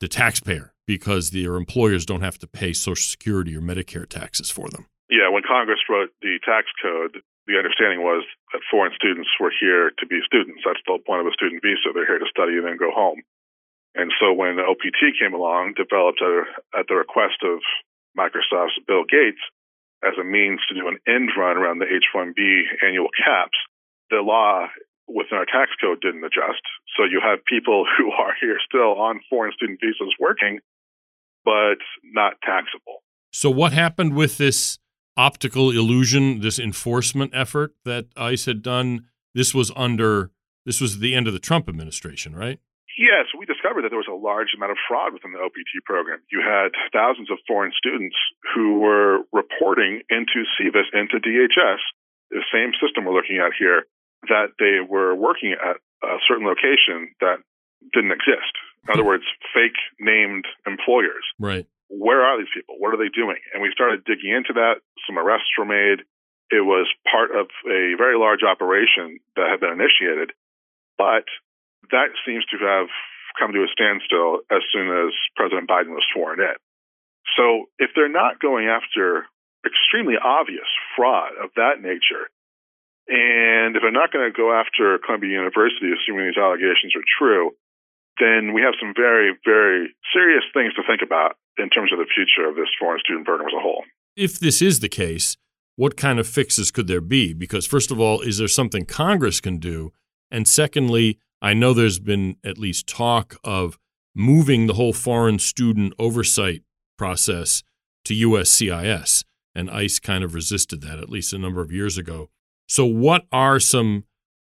the 0.00 0.08
taxpayer 0.08 0.72
because 0.86 1.30
their 1.30 1.56
employers 1.56 2.04
don't 2.04 2.22
have 2.22 2.38
to 2.38 2.46
pay 2.46 2.72
Social 2.72 3.08
Security 3.08 3.56
or 3.56 3.60
Medicare 3.60 4.08
taxes 4.08 4.50
for 4.50 4.68
them. 4.68 4.86
Yeah, 5.08 5.28
when 5.30 5.42
Congress 5.46 5.80
wrote 5.88 6.10
the 6.22 6.38
tax 6.44 6.66
code, 6.82 7.20
the 7.46 7.56
understanding 7.56 8.00
was 8.00 8.24
that 8.52 8.60
foreign 8.70 8.92
students 8.96 9.28
were 9.38 9.52
here 9.60 9.92
to 9.98 10.06
be 10.06 10.20
students. 10.24 10.62
That's 10.64 10.80
the 10.86 10.96
whole 10.96 11.04
point 11.04 11.20
of 11.20 11.28
a 11.28 11.36
student 11.36 11.60
visa. 11.60 11.92
They're 11.92 12.08
here 12.08 12.18
to 12.18 12.32
study 12.32 12.56
and 12.56 12.64
then 12.64 12.80
go 12.80 12.90
home. 12.90 13.20
And 13.94 14.10
so 14.18 14.32
when 14.32 14.56
the 14.56 14.64
OPT 14.64 15.14
came 15.20 15.34
along, 15.34 15.74
developed 15.76 16.20
at 16.20 16.88
the 16.88 16.96
request 16.96 17.44
of 17.44 17.60
Microsoft's 18.16 18.80
Bill 18.88 19.04
Gates 19.04 19.40
as 20.02 20.16
a 20.18 20.24
means 20.24 20.60
to 20.68 20.74
do 20.74 20.88
an 20.88 20.98
end 21.06 21.30
run 21.36 21.56
around 21.56 21.78
the 21.78 21.88
H-1B 21.88 22.40
annual 22.84 23.08
caps, 23.16 23.56
the 24.10 24.20
law 24.20 24.66
within 25.08 25.38
our 25.38 25.46
tax 25.46 25.70
code 25.80 26.00
didn't 26.00 26.24
adjust. 26.24 26.62
So 26.96 27.04
you 27.04 27.20
have 27.22 27.44
people 27.44 27.86
who 27.98 28.10
are 28.12 28.34
here 28.40 28.58
still 28.66 29.00
on 29.00 29.20
foreign 29.28 29.52
student 29.52 29.80
visas 29.80 30.14
working, 30.18 30.60
but 31.44 31.78
not 32.02 32.34
taxable. 32.42 33.02
So 33.32 33.50
what 33.50 33.72
happened 33.72 34.14
with 34.14 34.38
this 34.38 34.78
optical 35.16 35.70
illusion, 35.70 36.40
this 36.40 36.58
enforcement 36.58 37.32
effort 37.34 37.74
that 37.84 38.06
ICE 38.16 38.44
had 38.44 38.62
done, 38.62 39.06
this 39.34 39.54
was 39.54 39.72
under 39.76 40.30
this 40.64 40.80
was 40.80 41.00
the 41.00 41.14
end 41.14 41.26
of 41.26 41.34
the 41.34 41.40
Trump 41.40 41.68
administration, 41.68 42.34
right? 42.34 42.58
Yes, 42.96 43.26
we 43.36 43.44
discovered 43.44 43.82
that 43.82 43.90
there 43.90 44.00
was 44.00 44.08
a 44.08 44.14
large 44.14 44.54
amount 44.56 44.70
of 44.70 44.78
fraud 44.86 45.12
within 45.12 45.32
the 45.32 45.42
OPT 45.42 45.82
program. 45.84 46.22
You 46.30 46.40
had 46.40 46.72
thousands 46.94 47.28
of 47.30 47.38
foreign 47.46 47.72
students 47.76 48.14
who 48.54 48.78
were 48.78 49.26
reporting 49.32 50.02
into 50.08 50.46
SEVIS, 50.56 50.88
into 50.94 51.18
DHS, 51.18 51.82
the 52.30 52.46
same 52.54 52.70
system 52.78 53.04
we're 53.04 53.18
looking 53.18 53.42
at 53.42 53.52
here, 53.58 53.84
that 54.28 54.54
they 54.58 54.80
were 54.86 55.14
working 55.14 55.52
at 55.52 55.76
a 56.02 56.16
certain 56.28 56.46
location 56.46 57.14
that 57.20 57.38
didn't 57.92 58.12
exist. 58.12 58.52
In 58.84 58.94
other 58.94 59.04
words, 59.10 59.24
fake 59.54 59.76
named 59.98 60.44
employers. 60.66 61.24
Right 61.38 61.66
where 61.88 62.22
are 62.24 62.38
these 62.38 62.50
people? 62.54 62.76
What 62.78 62.94
are 62.94 63.00
they 63.00 63.12
doing? 63.12 63.38
And 63.52 63.62
we 63.62 63.70
started 63.72 64.04
digging 64.04 64.32
into 64.32 64.54
that. 64.54 64.80
Some 65.06 65.18
arrests 65.18 65.52
were 65.58 65.68
made. 65.68 66.02
It 66.50 66.64
was 66.64 66.86
part 67.10 67.30
of 67.30 67.48
a 67.66 67.94
very 67.96 68.18
large 68.18 68.42
operation 68.42 69.20
that 69.36 69.48
had 69.48 69.60
been 69.60 69.72
initiated, 69.72 70.32
but 70.98 71.24
that 71.90 72.12
seems 72.26 72.44
to 72.52 72.58
have 72.60 72.88
come 73.38 73.52
to 73.52 73.64
a 73.64 73.72
standstill 73.72 74.44
as 74.50 74.62
soon 74.70 74.88
as 74.88 75.12
President 75.34 75.68
Biden 75.68 75.90
was 75.90 76.06
sworn 76.12 76.40
in. 76.40 76.56
So 77.36 77.66
if 77.78 77.90
they're 77.96 78.12
not 78.12 78.38
going 78.38 78.68
after 78.68 79.26
extremely 79.66 80.14
obvious 80.20 80.68
fraud 80.94 81.32
of 81.42 81.50
that 81.56 81.80
nature, 81.80 82.30
and 83.08 83.76
if 83.76 83.82
they're 83.82 83.92
not 83.92 84.12
going 84.12 84.30
to 84.30 84.36
go 84.36 84.52
after 84.52 84.98
Columbia 85.04 85.30
University, 85.30 85.92
assuming 85.92 86.26
these 86.26 86.40
allegations 86.40 86.96
are 86.96 87.04
true, 87.18 87.52
then 88.20 88.52
we 88.54 88.62
have 88.62 88.74
some 88.80 88.94
very, 88.96 89.36
very 89.44 89.94
serious 90.12 90.44
things 90.54 90.72
to 90.74 90.82
think 90.86 91.02
about 91.02 91.36
in 91.58 91.68
terms 91.68 91.92
of 91.92 91.98
the 91.98 92.06
future 92.06 92.48
of 92.48 92.56
this 92.56 92.68
foreign 92.78 93.00
student 93.00 93.26
program 93.26 93.48
as 93.48 93.54
a 93.56 93.60
whole. 93.60 93.84
If 94.16 94.38
this 94.38 94.62
is 94.62 94.80
the 94.80 94.88
case, 94.88 95.36
what 95.76 95.96
kind 95.96 96.18
of 96.18 96.26
fixes 96.26 96.70
could 96.70 96.86
there 96.86 97.00
be? 97.00 97.32
Because, 97.32 97.66
first 97.66 97.90
of 97.90 97.98
all, 97.98 98.20
is 98.20 98.38
there 98.38 98.48
something 98.48 98.86
Congress 98.86 99.40
can 99.40 99.58
do? 99.58 99.92
And 100.30 100.46
secondly, 100.46 101.18
I 101.42 101.52
know 101.52 101.74
there's 101.74 101.98
been 101.98 102.36
at 102.44 102.58
least 102.58 102.86
talk 102.86 103.36
of 103.44 103.78
moving 104.14 104.66
the 104.66 104.74
whole 104.74 104.92
foreign 104.92 105.38
student 105.38 105.92
oversight 105.98 106.62
process 106.96 107.62
to 108.04 108.14
USCIS, 108.14 109.24
and 109.54 109.70
ICE 109.70 109.98
kind 109.98 110.22
of 110.22 110.34
resisted 110.34 110.80
that 110.82 110.98
at 110.98 111.10
least 111.10 111.32
a 111.32 111.38
number 111.38 111.60
of 111.60 111.72
years 111.72 111.98
ago. 111.98 112.30
So, 112.66 112.84
what 112.86 113.26
are 113.32 113.60
some 113.60 114.04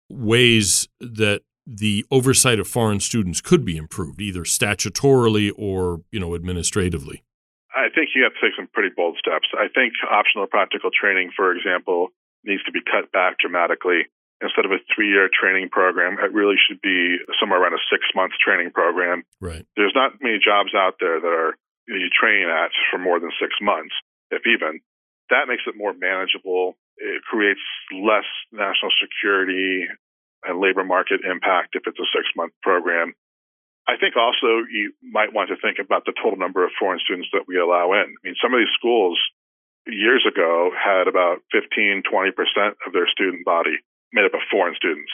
ways 0.09 0.87
that 0.99 1.41
the 1.65 2.03
oversight 2.09 2.59
of 2.59 2.67
foreign 2.67 2.99
students 2.99 3.41
could 3.41 3.63
be 3.63 3.77
improved, 3.77 4.21
either 4.21 4.41
statutorily 4.41 5.51
or 5.55 6.01
you 6.11 6.19
know 6.19 6.35
administratively? 6.35 7.23
I 7.75 7.93
think 7.93 8.09
you 8.15 8.23
have 8.23 8.33
to 8.33 8.41
take 8.41 8.57
some 8.57 8.67
pretty 8.73 8.89
bold 8.95 9.17
steps. 9.21 9.47
I 9.53 9.69
think 9.69 9.93
optional 10.09 10.47
practical 10.47 10.89
training, 10.89 11.31
for 11.35 11.53
example, 11.53 12.09
needs 12.43 12.63
to 12.65 12.71
be 12.71 12.81
cut 12.81 13.11
back 13.11 13.37
dramatically. 13.39 14.09
Instead 14.41 14.63
of 14.63 14.71
a 14.71 14.79
three-year 14.95 15.29
training 15.29 15.67
program, 15.69 16.15
it 16.17 16.31
really 16.31 16.55
should 16.55 16.81
be 16.81 17.19
somewhere 17.39 17.61
around 17.61 17.73
a 17.75 17.83
six-month 17.91 18.31
training 18.39 18.71
program. 18.71 19.23
Right. 19.41 19.67
There's 19.75 19.91
not 19.93 20.15
many 20.21 20.39
jobs 20.39 20.71
out 20.73 20.95
there 20.99 21.19
that 21.19 21.27
are 21.27 21.59
you, 21.87 21.93
know, 21.93 21.99
you 21.99 22.09
train 22.09 22.47
at 22.47 22.71
for 22.89 22.97
more 22.97 23.19
than 23.19 23.31
six 23.35 23.51
months, 23.61 23.93
if 24.31 24.47
even. 24.47 24.79
That 25.29 25.51
makes 25.51 25.63
it 25.67 25.75
more 25.77 25.93
manageable. 25.93 26.79
It 26.99 27.23
creates 27.23 27.63
less 27.95 28.27
national 28.51 28.91
security 28.99 29.87
and 30.43 30.59
labor 30.59 30.83
market 30.83 31.21
impact 31.23 31.75
if 31.75 31.83
it's 31.87 31.99
a 31.99 32.09
six 32.11 32.27
month 32.35 32.53
program. 32.61 33.13
I 33.87 33.97
think 33.97 34.15
also 34.15 34.67
you 34.69 34.93
might 35.01 35.33
want 35.33 35.49
to 35.49 35.57
think 35.57 35.79
about 35.79 36.05
the 36.05 36.13
total 36.13 36.37
number 36.37 36.63
of 36.63 36.71
foreign 36.77 36.99
students 36.99 37.29
that 37.33 37.47
we 37.47 37.57
allow 37.57 37.93
in. 37.93 38.05
I 38.05 38.19
mean, 38.23 38.35
some 38.37 38.53
of 38.53 38.59
these 38.59 38.71
schools 38.77 39.17
years 39.87 40.25
ago 40.27 40.69
had 40.75 41.07
about 41.07 41.41
15, 41.51 42.03
20% 42.05 42.31
of 42.85 42.93
their 42.93 43.07
student 43.07 43.45
body 43.45 43.81
made 44.13 44.25
up 44.25 44.33
of 44.33 44.41
foreign 44.51 44.75
students. 44.75 45.09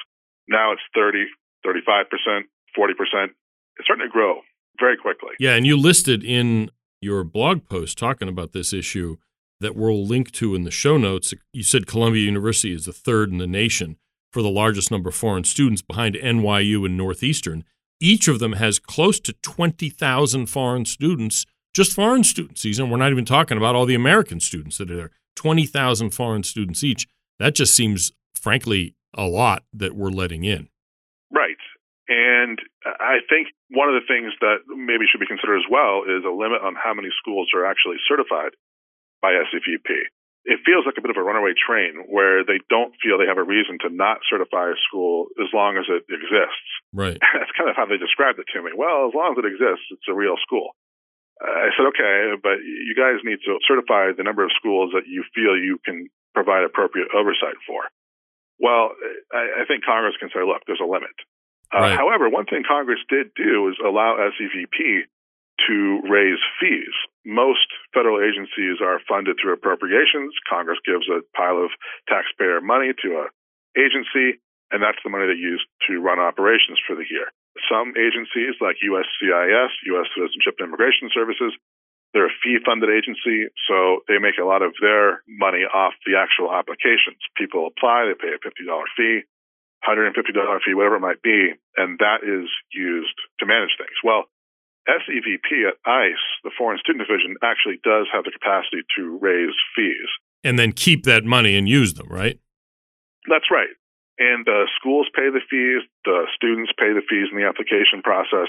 Now 0.47 0.73
it's 0.73 0.81
30, 0.93 1.25
35%, 1.65 2.43
40%. 2.77 3.29
It's 3.77 3.85
starting 3.85 4.05
to 4.05 4.11
grow 4.11 4.41
very 4.79 4.97
quickly. 4.97 5.31
Yeah, 5.39 5.55
and 5.55 5.65
you 5.65 5.77
listed 5.77 6.23
in 6.23 6.69
your 7.01 7.23
blog 7.23 7.67
post 7.69 7.97
talking 7.97 8.27
about 8.27 8.51
this 8.51 8.73
issue 8.73 9.17
that 9.59 9.75
we'll 9.75 10.05
link 10.05 10.31
to 10.33 10.55
in 10.55 10.63
the 10.63 10.71
show 10.71 10.97
notes. 10.97 11.33
You 11.53 11.63
said 11.63 11.87
Columbia 11.87 12.23
University 12.23 12.73
is 12.73 12.85
the 12.85 12.93
third 12.93 13.31
in 13.31 13.37
the 13.37 13.47
nation 13.47 13.97
for 14.31 14.41
the 14.41 14.49
largest 14.49 14.91
number 14.91 15.09
of 15.09 15.15
foreign 15.15 15.45
students 15.45 15.81
behind 15.81 16.15
NYU 16.15 16.85
and 16.85 16.97
Northeastern. 16.97 17.63
Each 18.01 18.27
of 18.27 18.39
them 18.39 18.53
has 18.53 18.79
close 18.79 19.19
to 19.21 19.33
20,000 19.41 20.47
foreign 20.47 20.83
students, 20.83 21.45
just 21.73 21.93
foreign 21.93 22.25
students. 22.25 22.65
And 22.65 22.91
we're 22.91 22.97
not 22.97 23.11
even 23.11 23.23
talking 23.25 23.57
about 23.57 23.75
all 23.75 23.85
the 23.85 23.95
American 23.95 24.41
students 24.41 24.77
that 24.77 24.91
are 24.91 24.95
there. 24.95 25.11
20,000 25.37 26.09
foreign 26.11 26.43
students 26.43 26.83
each. 26.83 27.07
That 27.39 27.55
just 27.55 27.73
seems, 27.73 28.11
frankly, 28.33 28.95
a 29.13 29.25
lot 29.25 29.63
that 29.73 29.95
we're 29.95 30.09
letting 30.09 30.43
in. 30.43 30.67
Right. 31.31 31.55
And 32.07 32.59
I 32.85 33.19
think 33.29 33.47
one 33.71 33.89
of 33.89 33.95
the 33.95 34.05
things 34.07 34.33
that 34.41 34.67
maybe 34.67 35.05
should 35.09 35.19
be 35.19 35.25
considered 35.25 35.57
as 35.57 35.65
well 35.71 36.03
is 36.03 36.23
a 36.23 36.29
limit 36.29 36.61
on 36.61 36.75
how 36.75 36.93
many 36.93 37.09
schools 37.17 37.49
are 37.55 37.65
actually 37.65 37.97
certified 38.07 38.51
by 39.21 39.34
SEVP 39.34 40.10
it 40.45 40.62
feels 40.62 40.86
like 40.86 40.93
a 40.97 41.01
bit 41.01 41.10
of 41.10 41.17
a 41.17 41.25
runaway 41.25 41.58
train 41.58 42.06
where 42.06 42.45
they 42.45 42.62
don't 42.69 42.93
feel 43.01 43.17
they 43.17 43.25
have 43.25 43.41
a 43.41 43.43
reason 43.43 43.82
to 43.82 43.89
not 43.89 44.21
certify 44.30 44.69
a 44.69 44.78
school 44.86 45.34
as 45.41 45.49
long 45.49 45.73
as 45.73 45.89
it 45.89 46.06
exists. 46.06 46.69
Right. 46.93 47.17
That's 47.34 47.54
kind 47.58 47.65
of 47.65 47.75
how 47.75 47.89
they 47.89 47.97
described 47.97 48.38
it 48.38 48.45
to 48.54 48.62
me. 48.62 48.69
Well, 48.78 49.10
as 49.10 49.17
long 49.17 49.34
as 49.34 49.41
it 49.41 49.49
exists, 49.49 49.89
it's 49.89 50.06
a 50.06 50.13
real 50.13 50.38
school. 50.38 50.78
I 51.41 51.73
said, 51.75 51.89
okay, 51.91 52.39
but 52.39 52.63
you 52.63 52.95
guys 52.95 53.19
need 53.25 53.43
to 53.43 53.60
certify 53.67 54.15
the 54.15 54.23
number 54.23 54.45
of 54.45 54.56
schools 54.56 54.95
that 54.95 55.04
you 55.04 55.25
feel 55.36 55.58
you 55.58 55.82
can 55.84 56.08
provide 56.32 56.63
appropriate 56.63 57.10
oversight 57.12 57.60
for. 57.67 57.84
Well, 58.56 58.95
I, 59.34 59.65
I 59.65 59.67
think 59.67 59.84
Congress 59.84 60.15
can 60.15 60.30
say, 60.32 60.45
look, 60.47 60.63
there's 60.63 60.80
a 60.80 60.88
limit. 60.88 61.12
Uh, 61.73 61.91
right. 61.91 61.97
However, 61.97 62.30
one 62.30 62.45
thing 62.45 62.63
Congress 62.63 63.04
did 63.10 63.36
do 63.36 63.67
is 63.67 63.75
allow 63.84 64.15
SEVP 64.15 65.10
to 65.67 66.01
raise 66.09 66.41
fees. 66.59 66.93
Most 67.25 67.67
federal 67.93 68.21
agencies 68.21 68.83
are 68.83 69.01
funded 69.07 69.37
through 69.39 69.53
appropriations. 69.53 70.35
Congress 70.49 70.79
gives 70.85 71.07
a 71.07 71.23
pile 71.35 71.57
of 71.57 71.71
taxpayer 72.07 72.61
money 72.61 72.93
to 73.01 73.07
a 73.23 73.25
agency, 73.79 74.39
and 74.71 74.83
that's 74.83 74.99
the 75.03 75.11
money 75.11 75.27
they 75.27 75.39
use 75.39 75.63
to 75.87 75.99
run 75.99 76.19
operations 76.19 76.79
for 76.87 76.95
the 76.95 77.07
year. 77.07 77.31
Some 77.71 77.95
agencies, 77.95 78.59
like 78.59 78.83
USCIS, 78.83 79.71
U.S. 79.95 80.07
Citizenship 80.11 80.59
and 80.59 80.67
Immigration 80.67 81.09
Services, 81.11 81.55
they're 82.15 82.31
a 82.31 82.39
fee 82.43 82.59
funded 82.63 82.87
agency, 82.87 83.51
so 83.67 83.99
they 84.07 84.19
make 84.19 84.39
a 84.39 84.47
lot 84.47 84.63
of 84.63 84.71
their 84.79 85.19
money 85.27 85.67
off 85.67 85.91
the 86.07 86.15
actual 86.15 86.47
applications. 86.51 87.19
People 87.35 87.67
apply, 87.67 88.07
they 88.07 88.15
pay 88.15 88.31
a 88.31 88.39
$50 88.39 88.63
fee, 88.95 89.27
$150 89.83 90.15
fee, 90.63 90.73
whatever 90.73 90.95
it 90.95 91.03
might 91.03 91.21
be, 91.21 91.51
and 91.75 91.99
that 91.99 92.23
is 92.23 92.47
used 92.71 93.19
to 93.39 93.45
manage 93.45 93.75
things. 93.77 93.99
Well, 94.03 94.31
SEVP 94.87 95.67
at 95.67 95.77
ICE, 95.85 96.25
the 96.43 96.51
Foreign 96.57 96.77
Student 96.79 97.07
Division, 97.07 97.35
actually 97.41 97.81
does 97.83 98.07
have 98.13 98.23
the 98.23 98.31
capacity 98.31 98.85
to 98.97 99.17
raise 99.17 99.55
fees. 99.75 100.09
And 100.43 100.59
then 100.59 100.71
keep 100.71 101.03
that 101.05 101.25
money 101.25 101.57
and 101.57 101.67
use 101.67 101.95
them, 101.95 102.07
right? 102.07 102.39
That's 103.27 103.49
right. 103.49 103.73
And 104.17 104.45
the 104.45 104.69
schools 104.79 105.09
pay 105.13 105.33
the 105.33 105.41
fees, 105.49 105.81
the 106.05 106.27
students 106.35 106.71
pay 106.77 106.93
the 106.93 107.01
fees 107.09 107.27
in 107.31 107.37
the 107.37 107.49
application 107.49 108.05
process, 108.05 108.47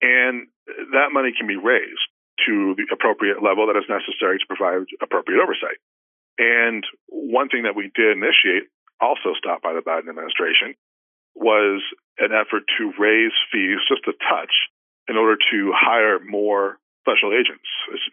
and 0.00 0.46
that 0.94 1.10
money 1.12 1.34
can 1.36 1.46
be 1.46 1.56
raised 1.56 2.06
to 2.46 2.74
the 2.78 2.86
appropriate 2.94 3.42
level 3.42 3.66
that 3.66 3.76
is 3.76 3.90
necessary 3.90 4.38
to 4.38 4.46
provide 4.46 4.86
appropriate 5.02 5.42
oversight. 5.42 5.82
And 6.38 6.86
one 7.10 7.48
thing 7.50 7.64
that 7.64 7.74
we 7.74 7.90
did 7.98 8.14
initiate, 8.14 8.70
also 9.02 9.34
stopped 9.34 9.62
by 9.62 9.74
the 9.74 9.82
Biden 9.82 10.08
administration, 10.08 10.78
was 11.34 11.82
an 12.18 12.30
effort 12.30 12.62
to 12.78 12.94
raise 12.98 13.34
fees 13.50 13.82
just 13.90 14.06
a 14.06 14.14
touch 14.30 14.54
in 15.08 15.16
order 15.16 15.36
to 15.50 15.72
hire 15.74 16.20
more 16.20 16.78
special 17.02 17.32
agents. 17.32 17.64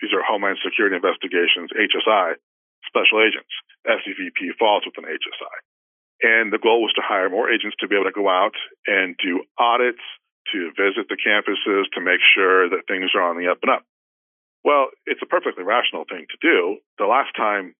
These 0.01 0.15
are 0.15 0.23
Homeland 0.23 0.57
Security 0.63 0.95
Investigations, 0.95 1.69
HSI, 1.75 2.39
special 2.87 3.19
agents. 3.19 3.51
SEVP 3.83 4.55
falls 4.57 4.87
within 4.87 5.03
HSI. 5.03 5.55
And 6.23 6.53
the 6.53 6.63
goal 6.63 6.81
was 6.81 6.95
to 6.95 7.03
hire 7.03 7.29
more 7.29 7.51
agents 7.51 7.75
to 7.83 7.87
be 7.91 7.95
able 7.95 8.07
to 8.07 8.15
go 8.15 8.31
out 8.31 8.55
and 8.87 9.19
do 9.19 9.43
audits, 9.59 10.01
to 10.53 10.71
visit 10.79 11.11
the 11.11 11.19
campuses, 11.19 11.91
to 11.93 11.99
make 11.99 12.23
sure 12.23 12.69
that 12.69 12.87
things 12.87 13.11
are 13.13 13.27
on 13.27 13.35
the 13.35 13.51
up 13.51 13.59
and 13.63 13.71
up. 13.75 13.83
Well, 14.63 14.89
it's 15.05 15.21
a 15.21 15.27
perfectly 15.27 15.63
rational 15.63 16.05
thing 16.07 16.25
to 16.31 16.37
do. 16.41 16.79
The 16.97 17.05
last 17.05 17.35
time 17.35 17.75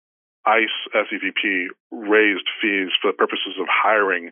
ICE 0.46 0.78
SEVP 0.94 1.72
raised 1.90 2.46
fees 2.62 2.92
for 3.02 3.10
the 3.10 3.18
purposes 3.18 3.56
of 3.58 3.66
hiring 3.72 4.32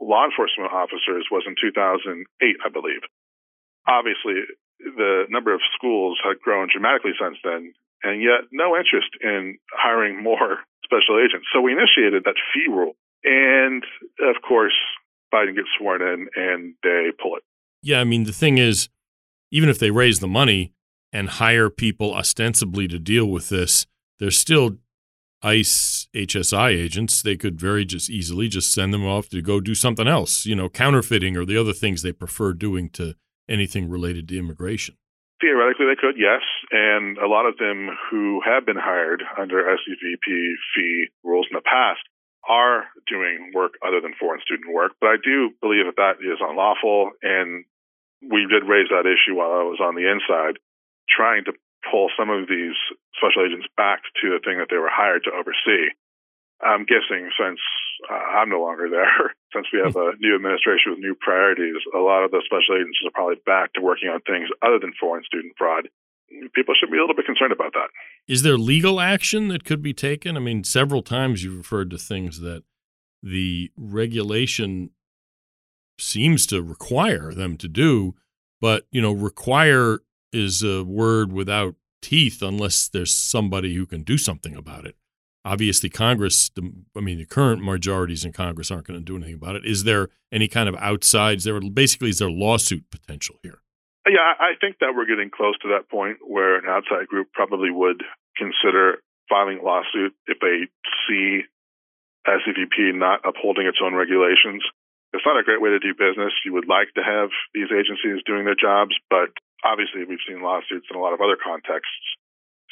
law 0.00 0.24
enforcement 0.24 0.72
officers 0.72 1.28
was 1.30 1.44
in 1.46 1.54
2008, 1.60 2.24
I 2.40 2.68
believe. 2.70 3.04
Obviously, 3.86 4.42
the 4.80 5.24
number 5.28 5.54
of 5.54 5.60
schools 5.76 6.18
had 6.22 6.40
grown 6.40 6.68
dramatically 6.72 7.12
since 7.20 7.38
then, 7.44 7.72
and 8.02 8.22
yet 8.22 8.48
no 8.52 8.76
interest 8.76 9.10
in 9.20 9.58
hiring 9.72 10.22
more 10.22 10.58
special 10.84 11.18
agents. 11.18 11.46
So 11.52 11.60
we 11.60 11.72
initiated 11.72 12.24
that 12.24 12.36
fee 12.52 12.68
rule. 12.68 12.94
And 13.24 13.84
of 14.20 14.42
course, 14.46 14.74
Biden 15.32 15.54
gets 15.54 15.68
sworn 15.78 16.02
in 16.02 16.28
and 16.34 16.74
they 16.82 17.10
pull 17.20 17.36
it. 17.36 17.42
Yeah, 17.82 18.00
I 18.00 18.04
mean, 18.04 18.24
the 18.24 18.32
thing 18.32 18.58
is, 18.58 18.88
even 19.50 19.68
if 19.68 19.78
they 19.78 19.90
raise 19.90 20.20
the 20.20 20.28
money, 20.28 20.72
and 21.12 21.28
hire 21.28 21.68
people 21.68 22.14
ostensibly 22.14 22.88
to 22.88 22.98
deal 22.98 23.26
with 23.26 23.50
this, 23.50 23.86
they're 24.18 24.30
still 24.30 24.78
ICE 25.42 26.08
HSI 26.14 26.70
agents. 26.70 27.22
They 27.22 27.36
could 27.36 27.60
very 27.60 27.84
just 27.84 28.08
easily 28.08 28.48
just 28.48 28.72
send 28.72 28.94
them 28.94 29.04
off 29.04 29.28
to 29.30 29.42
go 29.42 29.60
do 29.60 29.74
something 29.74 30.08
else, 30.08 30.46
you 30.46 30.54
know, 30.54 30.68
counterfeiting 30.68 31.36
or 31.36 31.44
the 31.44 31.60
other 31.60 31.72
things 31.72 32.02
they 32.02 32.12
prefer 32.12 32.52
doing 32.52 32.88
to 32.90 33.14
anything 33.48 33.88
related 33.88 34.28
to 34.28 34.38
immigration. 34.38 34.96
Theoretically, 35.40 35.86
they 35.86 35.98
could, 35.98 36.14
yes. 36.16 36.42
And 36.70 37.18
a 37.18 37.26
lot 37.26 37.46
of 37.46 37.58
them 37.58 37.90
who 38.10 38.40
have 38.44 38.64
been 38.64 38.78
hired 38.78 39.22
under 39.36 39.64
SEVP 39.64 40.54
fee 40.74 41.06
rules 41.24 41.46
in 41.50 41.56
the 41.56 41.66
past 41.66 42.00
are 42.48 42.86
doing 43.08 43.50
work 43.54 43.74
other 43.86 44.00
than 44.00 44.14
foreign 44.18 44.40
student 44.40 44.72
work. 44.72 44.92
But 45.00 45.08
I 45.08 45.16
do 45.22 45.50
believe 45.60 45.86
that 45.86 45.98
that 45.98 46.22
is 46.22 46.38
unlawful. 46.38 47.10
And 47.22 47.64
we 48.22 48.46
did 48.46 48.68
raise 48.68 48.88
that 48.90 49.06
issue 49.06 49.34
while 49.34 49.50
I 49.50 49.66
was 49.66 49.82
on 49.82 49.94
the 49.94 50.06
inside 50.06 50.62
trying 51.10 51.44
to 51.44 51.52
pull 51.90 52.10
some 52.14 52.30
of 52.30 52.46
these 52.46 52.78
special 53.18 53.42
agents 53.42 53.66
back 53.76 54.02
to 54.22 54.30
the 54.30 54.40
thing 54.42 54.58
that 54.58 54.70
they 54.70 54.78
were 54.78 54.90
hired 54.90 55.24
to 55.24 55.34
oversee. 55.34 55.90
I'm 56.62 56.84
guessing 56.84 57.30
since 57.38 57.60
uh, 58.10 58.14
I'm 58.14 58.48
no 58.48 58.60
longer 58.60 58.88
there, 58.88 59.34
since 59.52 59.66
we 59.72 59.80
have 59.84 59.96
a 59.96 60.12
new 60.20 60.34
administration 60.34 60.92
with 60.92 61.00
new 61.00 61.14
priorities, 61.14 61.76
a 61.94 61.98
lot 61.98 62.24
of 62.24 62.30
the 62.30 62.42
special 62.44 62.76
agents 62.76 62.98
are 63.04 63.10
probably 63.10 63.36
back 63.46 63.72
to 63.74 63.80
working 63.80 64.08
on 64.08 64.20
things 64.22 64.48
other 64.62 64.78
than 64.78 64.92
foreign 64.98 65.24
student 65.24 65.54
fraud. 65.58 65.88
People 66.54 66.74
should 66.78 66.90
be 66.90 66.96
a 66.96 67.00
little 67.00 67.14
bit 67.14 67.26
concerned 67.26 67.52
about 67.52 67.74
that. 67.74 67.88
Is 68.26 68.42
there 68.42 68.56
legal 68.56 69.00
action 69.00 69.48
that 69.48 69.64
could 69.64 69.82
be 69.82 69.92
taken? 69.92 70.36
I 70.36 70.40
mean, 70.40 70.64
several 70.64 71.02
times 71.02 71.44
you've 71.44 71.58
referred 71.58 71.90
to 71.90 71.98
things 71.98 72.40
that 72.40 72.62
the 73.22 73.70
regulation 73.76 74.90
seems 75.98 76.46
to 76.46 76.62
require 76.62 77.32
them 77.32 77.56
to 77.58 77.68
do, 77.68 78.14
but 78.60 78.86
you 78.90 79.02
know, 79.02 79.12
require 79.12 80.00
is 80.32 80.62
a 80.62 80.82
word 80.82 81.32
without 81.32 81.74
teeth 82.00 82.42
unless 82.42 82.88
there's 82.88 83.14
somebody 83.14 83.74
who 83.74 83.86
can 83.86 84.02
do 84.02 84.16
something 84.16 84.56
about 84.56 84.86
it. 84.86 84.96
Obviously, 85.44 85.90
Congress, 85.90 86.50
the, 86.54 86.72
I 86.96 87.00
mean, 87.00 87.18
the 87.18 87.26
current 87.26 87.64
majorities 87.64 88.24
in 88.24 88.32
Congress 88.32 88.70
aren't 88.70 88.86
going 88.86 89.00
to 89.00 89.04
do 89.04 89.16
anything 89.16 89.34
about 89.34 89.56
it. 89.56 89.66
Is 89.66 89.82
there 89.84 90.08
any 90.30 90.46
kind 90.46 90.68
of 90.68 90.76
outsides? 90.76 91.44
there 91.44 91.60
basically, 91.60 92.10
is 92.10 92.18
there 92.18 92.30
lawsuit 92.30 92.90
potential 92.90 93.36
here? 93.42 93.58
Yeah, 94.06 94.34
I 94.38 94.54
think 94.60 94.78
that 94.80 94.94
we're 94.94 95.06
getting 95.06 95.30
close 95.30 95.58
to 95.62 95.68
that 95.74 95.88
point 95.88 96.18
where 96.26 96.58
an 96.58 96.66
outside 96.68 97.06
group 97.06 97.32
probably 97.32 97.70
would 97.70 98.02
consider 98.36 99.02
filing 99.28 99.58
a 99.58 99.62
lawsuit 99.62 100.14
if 100.26 100.38
they 100.40 100.66
see 101.06 101.42
SEVP 102.26 102.94
not 102.94 103.20
upholding 103.26 103.66
its 103.66 103.78
own 103.82 103.94
regulations. 103.94 104.62
It's 105.12 105.26
not 105.26 105.38
a 105.38 105.44
great 105.44 105.60
way 105.60 105.70
to 105.70 105.78
do 105.78 105.94
business. 105.94 106.32
You 106.44 106.52
would 106.54 106.66
like 106.66 106.94
to 106.94 107.02
have 107.02 107.30
these 107.54 107.70
agencies 107.70 108.22
doing 108.26 108.44
their 108.44 108.58
jobs, 108.58 108.94
but 109.10 109.30
obviously 109.62 110.04
we've 110.04 110.22
seen 110.26 110.42
lawsuits 110.42 110.86
in 110.90 110.96
a 110.96 111.02
lot 111.02 111.14
of 111.14 111.20
other 111.20 111.36
contexts. 111.36 112.06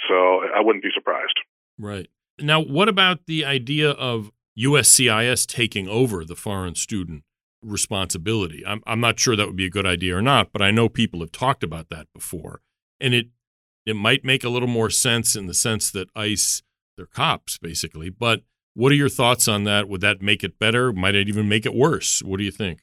So 0.09 0.43
I 0.43 0.61
wouldn't 0.61 0.83
be 0.83 0.91
surprised. 0.95 1.39
Right. 1.79 2.09
Now, 2.41 2.61
what 2.61 2.89
about 2.89 3.27
the 3.27 3.45
idea 3.45 3.91
of 3.91 4.31
USCIS 4.59 5.47
taking 5.47 5.89
over 5.89 6.25
the 6.25 6.37
foreign 6.37 6.75
student 6.75 7.25
responsibility? 7.63 8.65
I'm, 8.67 8.83
I'm 8.87 9.01
not 9.01 9.19
sure 9.19 9.37
that 9.37 9.47
would 9.47 9.57
be 9.57 9.67
a 9.67 9.71
good 9.71 9.87
idea 9.87 10.17
or 10.17 10.23
not, 10.23 10.53
but 10.53 10.63
I 10.63 10.71
know 10.71 10.89
people 10.89 11.21
have 11.21 11.33
talked 11.33 11.63
about 11.63 11.89
that 11.91 12.07
before. 12.15 12.63
And 13.01 13.15
it 13.15 13.29
it 13.87 13.97
might 13.97 14.25
make 14.25 14.45
a 14.45 14.51
little 14.51 14.69
more 14.69 14.91
sense 14.91 15.35
in 15.35 15.47
the 15.47 15.55
sense 15.55 15.91
that 15.91 16.11
ICE, 16.15 16.63
they're 16.97 17.07
cops 17.07 17.59
basically. 17.59 18.11
But 18.11 18.43
what 18.75 18.93
are 18.93 18.97
your 18.97 19.09
thoughts 19.09 19.49
on 19.49 19.65
that? 19.65 19.89
Would 19.89 20.01
that 20.03 20.23
make 20.23 20.45
it 20.45 20.59
better? 20.59 20.93
Might 20.93 21.15
it 21.15 21.29
even 21.29 21.49
make 21.49 21.67
it 21.67 21.75
worse? 21.75 22.23
What 22.23 22.39
do 22.39 22.45
you 22.45 22.51
think? 22.51 22.83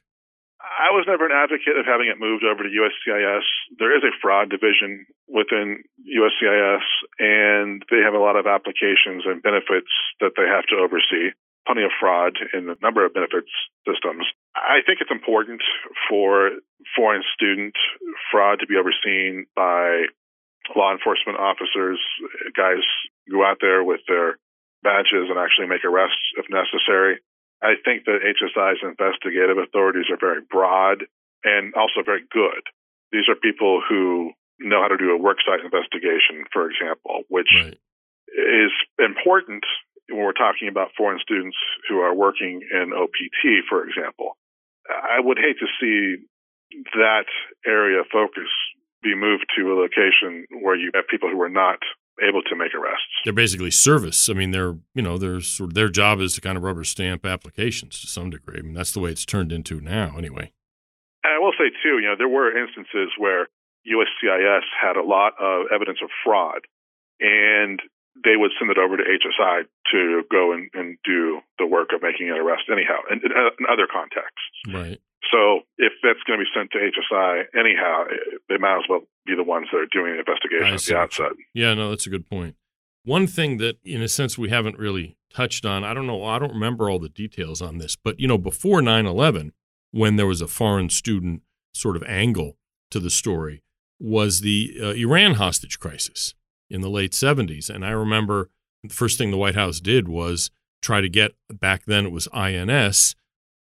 I 0.78 0.94
was 0.94 1.10
never 1.10 1.26
an 1.26 1.34
advocate 1.34 1.74
of 1.74 1.90
having 1.90 2.06
it 2.06 2.22
moved 2.22 2.46
over 2.46 2.62
to 2.62 2.70
USCIS. 2.70 3.46
There 3.82 3.98
is 3.98 4.06
a 4.06 4.14
fraud 4.22 4.54
division 4.54 5.10
within 5.26 5.82
USCIS, 6.06 6.86
and 7.18 7.82
they 7.90 8.06
have 8.06 8.14
a 8.14 8.22
lot 8.22 8.38
of 8.38 8.46
applications 8.46 9.26
and 9.26 9.42
benefits 9.42 9.90
that 10.22 10.38
they 10.38 10.46
have 10.46 10.70
to 10.70 10.78
oversee. 10.78 11.34
Plenty 11.66 11.84
of 11.84 11.92
fraud 12.00 12.38
in 12.54 12.70
a 12.70 12.78
number 12.80 13.04
of 13.04 13.14
benefits 13.14 13.50
systems. 13.90 14.30
I 14.56 14.86
think 14.86 15.02
it's 15.02 15.12
important 15.12 15.66
for 16.08 16.52
foreign 16.96 17.24
student 17.34 17.74
fraud 18.32 18.62
to 18.62 18.68
be 18.68 18.78
overseen 18.78 19.48
by 19.56 20.06
law 20.76 20.92
enforcement 20.92 21.40
officers, 21.40 22.00
guys 22.56 22.84
go 23.32 23.44
out 23.44 23.58
there 23.62 23.84
with 23.84 24.02
their 24.08 24.38
badges 24.84 25.30
and 25.30 25.40
actually 25.40 25.68
make 25.68 25.84
arrests 25.84 26.22
if 26.38 26.46
necessary. 26.50 27.20
I 27.62 27.74
think 27.84 28.06
that 28.06 28.22
HSI's 28.22 28.84
investigative 28.84 29.58
authorities 29.58 30.06
are 30.12 30.20
very 30.20 30.42
broad 30.42 31.06
and 31.44 31.74
also 31.74 32.06
very 32.06 32.24
good. 32.32 32.62
These 33.12 33.30
are 33.30 33.36
people 33.36 33.82
who 33.88 34.32
know 34.60 34.82
how 34.82 34.90
to 34.90 34.98
do 34.98 35.16
a 35.16 35.20
worksite 35.20 35.64
investigation, 35.64 36.46
for 36.52 36.70
example, 36.70 37.24
which 37.30 37.50
right. 37.56 37.78
is 38.34 38.72
important 39.00 39.64
when 40.10 40.20
we're 40.20 40.34
talking 40.34 40.68
about 40.68 40.90
foreign 40.98 41.20
students 41.20 41.58
who 41.90 42.00
are 42.00 42.14
working 42.14 42.62
in 42.72 42.94
OPT, 42.94 43.66
for 43.70 43.88
example. 43.88 44.38
I 44.90 45.20
would 45.20 45.38
hate 45.38 45.58
to 45.60 45.68
see 45.80 46.24
that 46.94 47.26
area 47.66 48.02
of 48.02 48.08
focus 48.12 48.50
be 49.04 49.16
moved 49.16 49.46
to 49.58 49.72
a 49.72 49.76
location 49.76 50.46
where 50.62 50.76
you 50.76 50.92
have 50.96 51.08
people 51.08 51.30
who 51.30 51.42
are 51.42 51.50
not 51.50 51.80
able 52.22 52.42
to 52.44 52.56
make 52.56 52.74
arrests. 52.74 53.06
They're 53.24 53.34
basically 53.34 53.72
service. 53.72 54.30
I 54.30 54.34
mean, 54.34 54.52
they're 54.52 54.76
you 54.94 55.02
know, 55.02 55.18
their 55.18 55.42
sort 55.42 55.72
of 55.72 55.74
their 55.76 55.90
job 55.90 56.20
is 56.20 56.34
to 56.36 56.42
kind 56.42 56.58
of 56.58 56.64
rubber 56.64 56.84
stamp 56.84 57.26
applications 57.26 58.00
to 58.02 58.08
some 58.08 58.30
degree. 58.30 58.60
I 58.60 58.62
mean, 58.62 58.74
that's 58.74 58.92
the 58.92 59.00
way 59.00 59.12
it's 59.12 59.26
turned 59.26 59.52
into 59.52 59.80
now, 59.80 60.16
anyway. 60.18 60.52
And 61.24 61.34
I 61.34 61.40
will 61.40 61.54
say 61.58 61.70
too, 61.84 62.00
you 62.00 62.08
know, 62.08 62.16
there 62.18 62.30
were 62.30 62.56
instances 62.58 63.12
where 63.18 63.48
USCIS 63.88 64.64
had 64.82 64.98
a 64.98 65.04
lot 65.04 65.34
of 65.40 65.68
evidence 65.74 66.00
of 66.04 66.10
fraud, 66.24 66.62
and 67.20 67.82
they 68.24 68.36
would 68.36 68.52
send 68.58 68.72
it 68.72 68.78
over 68.78 68.98
to 68.98 69.04
HSI 69.04 69.64
to 69.92 70.24
go 70.32 70.52
and, 70.52 70.70
and 70.74 70.98
do 71.04 71.40
the 71.60 71.66
work 71.66 71.90
of 71.94 72.02
making 72.02 72.30
an 72.30 72.38
arrest 72.38 72.64
anyhow, 72.72 73.00
in, 73.12 73.20
in 73.24 73.66
other 73.70 73.88
contexts. 73.88 74.58
Right. 74.68 75.00
So 75.32 75.62
if 75.78 75.94
that's 76.04 76.24
going 76.26 76.40
to 76.40 76.46
be 76.46 76.50
sent 76.56 76.72
to 76.72 76.78
HSI 76.78 77.44
anyhow, 77.58 78.06
they 78.50 78.58
might 78.58 78.78
as 78.78 78.84
well 78.90 79.02
be 79.26 79.36
the 79.36 79.44
ones 79.44 79.68
that 79.72 79.78
are 79.78 79.86
doing 79.92 80.14
the 80.14 80.20
investigation 80.20 80.74
at 80.74 80.82
the 80.82 80.98
outset. 80.98 81.32
Yeah, 81.54 81.74
no, 81.74 81.90
that's 81.90 82.08
a 82.08 82.10
good 82.10 82.30
point. 82.30 82.56
One 83.04 83.28
thing 83.28 83.58
that, 83.58 83.78
in 83.84 84.02
a 84.02 84.08
sense, 84.08 84.38
we 84.38 84.50
haven't 84.50 84.78
really 84.78 85.18
touched 85.34 85.66
on, 85.66 85.84
I 85.84 85.94
don't 85.94 86.08
know, 86.08 86.24
I 86.24 86.40
don't 86.40 86.54
remember 86.54 86.90
all 86.90 87.00
the 87.00 87.10
details 87.10 87.62
on 87.62 87.78
this, 87.78 87.96
but, 87.96 88.20
you 88.20 88.28
know, 88.28 88.38
before 88.38 88.82
9 88.82 89.06
11, 89.06 89.54
when 89.92 90.16
there 90.16 90.28
was 90.28 90.42
a 90.42 90.48
foreign 90.48 90.90
student 90.90 91.42
sort 91.74 91.96
of 91.96 92.04
angle 92.04 92.58
to 92.92 93.00
the 93.00 93.10
story, 93.10 93.64
was 94.00 94.42
the 94.42 94.78
uh, 94.82 94.90
Iran 94.90 95.36
hostage 95.36 95.80
crisis 95.80 96.34
in 96.70 96.82
the 96.82 96.90
late 96.90 97.14
70s. 97.14 97.70
And 97.70 97.86
I 97.86 97.92
remember 97.92 98.50
the 98.84 98.94
first 98.94 99.18
thing 99.18 99.32
the 99.32 99.38
White 99.38 99.56
House 99.56 99.80
did 99.80 100.08
was 100.08 100.52
try 100.82 101.02
to 101.02 101.10
get, 101.10 101.32
back 101.50 101.86
then 101.86 102.06
it 102.06 102.12
was 102.12 102.28
INS, 102.34 103.16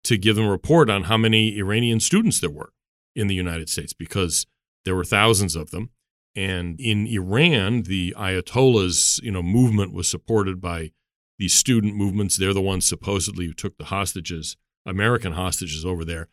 to 0.07 0.17
give 0.17 0.37
them 0.37 0.45
a 0.45 0.51
report 0.51 0.89
on 0.89 1.03
how 1.03 1.17
many 1.17 1.57
Iranian 1.57 1.99
students 1.99 2.39
there 2.39 2.49
were 2.49 2.71
in 3.13 3.27
the 3.27 3.35
United 3.35 3.69
States 3.69 3.91
because 3.91 4.47
there 4.85 4.95
were 4.95 5.03
thousands 5.03 5.53
of 5.53 5.71
them. 5.71 5.89
And 6.33 6.79
in 6.79 7.07
Iran, 7.07 7.81
the 7.81 8.15
Ayatollahs, 8.17 9.21
you 9.21 9.31
know, 9.31 9.43
movement 9.43 9.91
was 9.91 10.09
supported 10.09 10.61
by 10.61 10.91
these 11.37 11.53
student 11.53 11.95
movements. 11.95 12.37
They're 12.37 12.53
the 12.53 12.61
ones 12.61 12.87
supposedly 12.87 13.47
who 13.47 13.53
took 13.53 13.77
the 13.77 13.85
hostages, 13.85 14.55
American 14.85 15.33
hostages 15.33 15.83
over 15.83 16.05
there. 16.05 16.29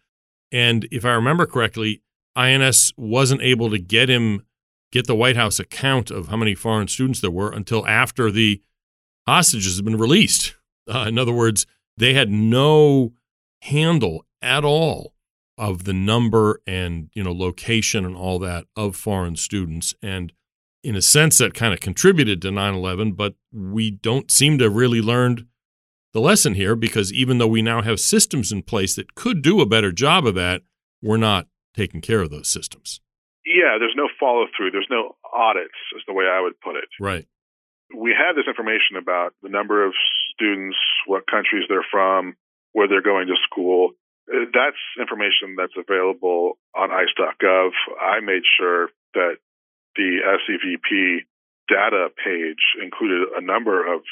And 0.52 0.86
if 0.92 1.04
I 1.04 1.12
remember 1.12 1.44
correctly, 1.44 2.02
INS 2.36 2.92
wasn't 2.96 3.42
able 3.42 3.70
to 3.70 3.78
get 3.78 4.08
him 4.08 4.44
get 4.92 5.08
the 5.08 5.16
White 5.16 5.36
House 5.36 5.58
account 5.58 6.12
of 6.12 6.28
how 6.28 6.36
many 6.36 6.54
foreign 6.54 6.86
students 6.86 7.20
there 7.20 7.30
were 7.30 7.50
until 7.50 7.84
after 7.88 8.30
the 8.30 8.62
hostages 9.26 9.74
had 9.76 9.84
been 9.84 9.98
released. 9.98 10.54
Uh, 10.88 11.06
in 11.08 11.18
other 11.18 11.32
words, 11.32 11.66
they 11.96 12.14
had 12.14 12.30
no 12.30 13.12
handle 13.64 14.26
at 14.42 14.64
all 14.64 15.14
of 15.56 15.84
the 15.84 15.92
number 15.92 16.60
and 16.66 17.10
you 17.14 17.22
know 17.22 17.32
location 17.32 18.04
and 18.04 18.16
all 18.16 18.38
that 18.38 18.66
of 18.76 18.96
foreign 18.96 19.36
students. 19.36 19.94
And 20.02 20.32
in 20.82 20.94
a 20.94 21.02
sense 21.02 21.38
that 21.38 21.54
kind 21.54 21.72
of 21.72 21.80
contributed 21.80 22.42
to 22.42 22.48
9/11 22.48 23.16
but 23.16 23.34
we 23.52 23.90
don't 23.90 24.30
seem 24.30 24.58
to 24.58 24.64
have 24.64 24.76
really 24.76 25.00
learned 25.00 25.46
the 26.12 26.20
lesson 26.20 26.54
here 26.54 26.76
because 26.76 27.12
even 27.12 27.38
though 27.38 27.46
we 27.46 27.62
now 27.62 27.80
have 27.82 27.98
systems 27.98 28.52
in 28.52 28.62
place 28.62 28.94
that 28.94 29.14
could 29.14 29.40
do 29.40 29.60
a 29.60 29.66
better 29.66 29.92
job 29.92 30.26
of 30.26 30.34
that 30.34 30.62
we're 31.02 31.16
not 31.16 31.46
taking 31.74 32.00
care 32.00 32.20
of 32.20 32.30
those 32.30 32.48
systems. 32.48 33.00
Yeah 33.46 33.78
there's 33.78 33.96
no 33.96 34.08
follow 34.20 34.46
through 34.54 34.72
there's 34.72 34.90
no 34.90 35.16
audits 35.32 35.74
is 35.96 36.02
the 36.06 36.12
way 36.12 36.26
i 36.26 36.40
would 36.40 36.60
put 36.60 36.76
it. 36.76 36.88
Right. 37.00 37.26
We 37.96 38.12
have 38.12 38.36
this 38.36 38.46
information 38.46 38.96
about 38.98 39.34
the 39.42 39.48
number 39.48 39.86
of 39.86 39.94
students 40.34 40.76
what 41.06 41.26
countries 41.26 41.64
they're 41.68 41.86
from 41.90 42.34
where 42.74 42.86
they're 42.86 43.02
going 43.06 43.26
to 43.28 43.38
school. 43.48 43.94
Uh, 44.28 44.50
that's 44.52 44.82
information 45.00 45.56
that's 45.56 45.72
available 45.78 46.58
on 46.76 46.90
ICE.gov. 46.90 47.70
I 47.96 48.20
made 48.20 48.42
sure 48.58 48.90
that 49.14 49.38
the 49.96 50.18
SEVP 50.20 51.24
data 51.70 52.10
page 52.18 52.60
included 52.82 53.30
a 53.38 53.40
number 53.40 53.80
of 53.86 54.02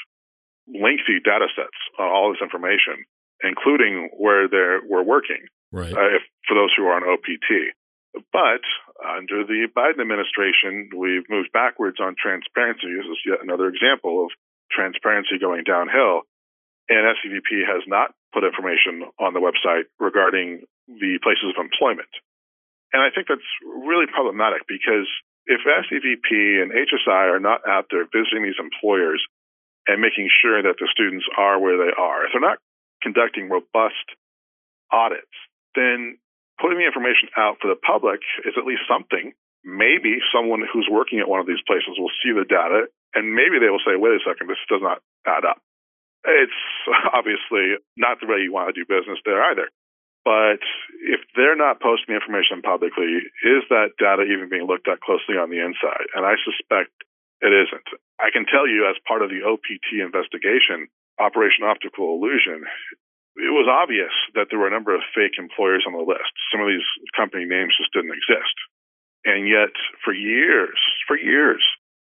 lengthy 0.71 1.19
data 1.21 1.51
sets 1.55 1.77
on 1.99 2.07
all 2.07 2.31
this 2.31 2.41
information, 2.41 3.05
including 3.43 4.09
where 4.17 4.49
they 4.49 4.79
were 4.89 5.03
working, 5.03 5.43
right. 5.73 5.93
uh, 5.93 6.17
if, 6.17 6.23
for 6.47 6.55
those 6.55 6.71
who 6.77 6.87
are 6.87 6.97
on 6.97 7.03
OPT. 7.03 7.75
But 8.31 8.63
under 9.03 9.43
the 9.43 9.67
Biden 9.75 10.01
administration, 10.01 10.91
we've 10.97 11.27
moved 11.29 11.51
backwards 11.53 11.99
on 11.99 12.15
transparency. 12.15 12.95
This 12.95 13.11
is 13.11 13.21
yet 13.27 13.43
another 13.43 13.67
example 13.69 14.25
of 14.25 14.31
transparency 14.71 15.41
going 15.41 15.65
downhill. 15.65 16.23
And 16.89 17.09
SEVP 17.19 17.65
has 17.67 17.83
not 17.89 18.15
put 18.33 18.45
information 18.45 19.05
on 19.21 19.37
the 19.37 19.41
website 19.41 19.87
regarding 20.01 20.65
the 20.89 21.21
places 21.23 21.53
of 21.53 21.61
employment. 21.61 22.11
And 22.93 23.01
I 23.01 23.09
think 23.09 23.29
that's 23.29 23.47
really 23.65 24.07
problematic 24.09 24.69
because 24.69 25.09
if 25.47 25.61
SEVP 25.65 26.63
and 26.63 26.73
HSI 26.73 27.33
are 27.33 27.41
not 27.41 27.61
out 27.67 27.87
there 27.91 28.05
visiting 28.05 28.45
these 28.45 28.61
employers 28.61 29.23
and 29.87 30.01
making 30.01 30.29
sure 30.41 30.63
that 30.63 30.77
the 30.79 30.89
students 30.93 31.27
are 31.37 31.59
where 31.59 31.77
they 31.77 31.93
are, 31.97 32.27
if 32.27 32.33
they're 32.33 32.41
not 32.41 32.59
conducting 33.03 33.49
robust 33.49 34.07
audits, 34.93 35.35
then 35.75 36.19
putting 36.61 36.79
the 36.79 36.87
information 36.87 37.33
out 37.37 37.59
for 37.61 37.69
the 37.69 37.81
public 37.81 38.21
is 38.45 38.55
at 38.57 38.69
least 38.69 38.87
something. 38.87 39.33
Maybe 39.65 40.19
someone 40.31 40.63
who's 40.63 40.87
working 40.91 41.19
at 41.19 41.29
one 41.29 41.41
of 41.41 41.47
these 41.47 41.65
places 41.67 41.99
will 41.99 42.13
see 42.23 42.31
the 42.31 42.45
data 42.45 42.87
and 43.15 43.35
maybe 43.35 43.59
they 43.59 43.71
will 43.71 43.83
say, 43.83 43.97
wait 43.97 44.15
a 44.15 44.23
second, 44.25 44.49
this 44.49 44.63
does 44.69 44.83
not 44.83 45.03
add 45.27 45.45
up. 45.45 45.61
It's 46.25 46.61
obviously 47.15 47.79
not 47.97 48.21
the 48.21 48.27
way 48.27 48.43
you 48.43 48.53
want 48.53 48.73
to 48.73 48.79
do 48.79 48.87
business 48.87 49.19
there 49.25 49.43
either. 49.43 49.69
But 50.25 50.63
if 51.03 51.19
they're 51.35 51.59
not 51.59 51.83
posting 51.83 52.15
information 52.15 52.63
publicly, 52.63 53.27
is 53.43 53.67
that 53.75 53.99
data 53.99 54.23
even 54.23 54.47
being 54.47 54.71
looked 54.71 54.87
at 54.87 55.03
closely 55.03 55.35
on 55.35 55.51
the 55.51 55.59
inside? 55.59 56.07
And 56.15 56.23
I 56.23 56.39
suspect 56.47 56.95
it 57.43 57.51
isn't. 57.51 57.89
I 58.23 58.31
can 58.31 58.47
tell 58.47 58.71
you, 58.71 58.87
as 58.87 58.95
part 59.03 59.27
of 59.27 59.35
the 59.35 59.43
OPT 59.43 59.99
investigation, 59.99 60.87
Operation 61.19 61.67
Optical 61.67 62.15
Illusion, 62.15 62.63
it 63.35 63.51
was 63.51 63.67
obvious 63.67 64.15
that 64.39 64.47
there 64.51 64.63
were 64.63 64.71
a 64.71 64.75
number 64.75 64.95
of 64.95 65.03
fake 65.11 65.43
employers 65.43 65.83
on 65.91 65.93
the 65.93 66.07
list. 66.07 66.31
Some 66.55 66.63
of 66.63 66.71
these 66.71 66.87
company 67.19 67.43
names 67.43 67.75
just 67.75 67.91
didn't 67.91 68.15
exist. 68.15 68.55
And 69.27 69.51
yet, 69.51 69.75
for 70.05 70.15
years, 70.15 70.79
for 71.07 71.19
years, 71.19 71.63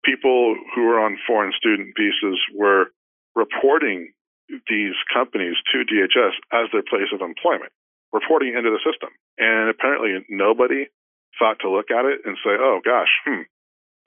people 0.07 0.55
who 0.75 0.87
were 0.87 0.99
on 0.99 1.19
foreign 1.27 1.51
student 1.59 1.91
visas 1.97 2.39
were 2.55 2.91
reporting 3.37 4.17
these 4.49 4.97
companies 5.13 5.53
to 5.69 5.85
DHS 5.85 6.33
as 6.49 6.65
their 6.73 6.81
place 6.81 7.13
of 7.13 7.21
employment, 7.21 7.69
reporting 8.09 8.57
into 8.57 8.73
the 8.73 8.81
system. 8.81 9.13
And 9.37 9.69
apparently 9.69 10.25
nobody 10.33 10.89
thought 11.37 11.61
to 11.61 11.69
look 11.69 11.93
at 11.93 12.09
it 12.09 12.25
and 12.25 12.33
say, 12.41 12.57
oh 12.57 12.81
gosh, 12.81 13.13
hmm, 13.29 13.45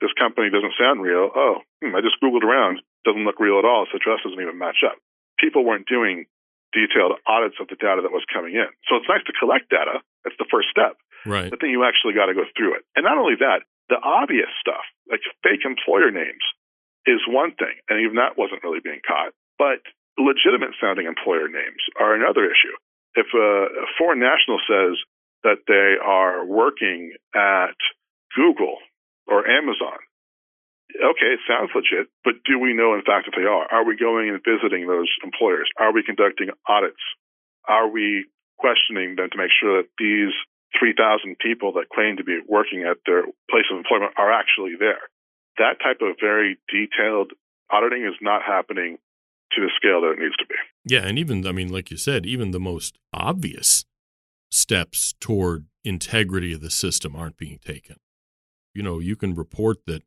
this 0.03 0.11
company 0.19 0.51
doesn't 0.51 0.75
sound 0.75 0.99
real. 0.99 1.31
Oh, 1.31 1.63
hmm, 1.79 1.95
I 1.95 2.03
just 2.03 2.19
Googled 2.19 2.43
around, 2.43 2.83
doesn't 3.07 3.23
look 3.23 3.39
real 3.39 3.57
at 3.61 3.65
all. 3.65 3.87
So 3.87 3.95
address 3.95 4.19
doesn't 4.27 4.41
even 4.41 4.59
match 4.59 4.83
up. 4.83 4.99
People 5.39 5.63
weren't 5.63 5.87
doing 5.87 6.27
detailed 6.75 7.15
audits 7.27 7.55
of 7.63 7.71
the 7.71 7.79
data 7.79 8.03
that 8.03 8.11
was 8.11 8.27
coming 8.27 8.55
in. 8.55 8.67
So 8.89 8.99
it's 8.99 9.07
nice 9.07 9.23
to 9.27 9.35
collect 9.39 9.71
data. 9.71 10.03
That's 10.27 10.37
the 10.39 10.49
first 10.51 10.67
step. 10.71 10.99
Right. 11.23 11.49
But 11.49 11.61
then 11.61 11.69
you 11.69 11.85
actually 11.85 12.17
got 12.17 12.27
to 12.27 12.35
go 12.35 12.43
through 12.57 12.75
it. 12.75 12.83
And 12.95 13.05
not 13.05 13.17
only 13.17 13.37
that, 13.39 13.63
the 13.89 13.99
obvious 14.01 14.49
stuff, 14.59 14.83
like 15.05 15.21
fake 15.43 15.67
employer 15.67 16.09
names, 16.09 16.41
is 17.05 17.21
one 17.27 17.53
thing, 17.57 17.73
and 17.89 18.01
even 18.01 18.15
that 18.17 18.37
wasn't 18.37 18.63
really 18.63 18.83
being 18.83 19.01
caught. 19.05 19.33
But 19.57 19.81
legitimate 20.17 20.77
sounding 20.79 21.07
employer 21.07 21.47
names 21.47 21.81
are 21.99 22.13
another 22.13 22.45
issue. 22.45 22.75
If 23.15 23.27
a, 23.33 23.67
foreign 23.97 24.19
national 24.19 24.59
says 24.69 24.95
that 25.43 25.65
they 25.67 25.97
are 25.99 26.45
working 26.45 27.13
at 27.35 27.75
Google 28.35 28.77
or 29.27 29.47
Amazon, 29.47 29.99
okay, 30.95 31.35
it 31.35 31.43
sounds 31.47 31.71
legit, 31.75 32.07
but 32.23 32.43
do 32.45 32.59
we 32.59 32.73
know 32.73 32.93
in 32.95 33.03
fact 33.03 33.27
that 33.27 33.35
they 33.35 33.47
are? 33.47 33.65
Are 33.71 33.85
we 33.85 33.95
going 33.95 34.29
and 34.29 34.39
visiting 34.43 34.87
those 34.87 35.09
employers? 35.23 35.69
Are 35.79 35.93
we 35.93 36.03
conducting 36.03 36.49
audits? 36.67 37.01
Are 37.67 37.87
we 37.87 38.25
questioning 38.57 39.15
them 39.15 39.29
to 39.31 39.37
make 39.37 39.51
sure 39.51 39.81
that 39.81 39.89
these 39.97 40.33
3,000 40.79 41.35
people 41.39 41.73
that 41.73 41.91
claim 41.91 42.17
to 42.17 42.23
be 42.23 42.39
working 42.47 42.83
at 42.83 42.97
their 43.05 43.23
place 43.49 43.67
of 43.71 43.77
employment 43.77 44.13
are 44.17 44.31
actually 44.31 44.75
there? 44.79 45.10
That 45.57 45.77
type 45.83 45.99
of 46.01 46.15
very 46.19 46.57
detailed 46.69 47.33
auditing 47.71 48.03
is 48.05 48.15
not 48.21 48.41
happening 48.43 48.97
to 49.53 49.61
the 49.61 49.69
scale 49.75 50.01
that 50.01 50.13
it 50.13 50.19
needs 50.19 50.37
to 50.37 50.45
be. 50.47 50.55
Yeah, 50.85 51.05
and 51.05 51.19
even 51.19 51.45
I 51.45 51.51
mean, 51.51 51.69
like 51.69 51.91
you 51.91 51.97
said, 51.97 52.25
even 52.25 52.51
the 52.51 52.59
most 52.59 52.97
obvious 53.13 53.85
steps 54.49 55.13
toward 55.19 55.65
integrity 55.83 56.53
of 56.53 56.61
the 56.61 56.69
system 56.69 57.15
aren't 57.15 57.37
being 57.37 57.59
taken. 57.63 57.97
You 58.73 58.83
know, 58.83 58.99
you 58.99 59.15
can 59.15 59.35
report 59.35 59.85
that 59.87 60.03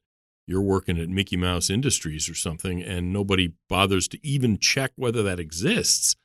you're 0.46 0.62
working 0.62 0.98
at 0.98 1.09
Mickey 1.09 1.37
Mouse 1.37 1.70
Industries 1.70 2.28
or 2.28 2.35
something, 2.35 2.83
and 2.83 3.12
nobody 3.12 3.54
bothers 3.68 4.09
to 4.09 4.26
even 4.26 4.59
check 4.59 4.92
whether 4.96 5.22
that 5.22 5.40
exists. 5.40 6.16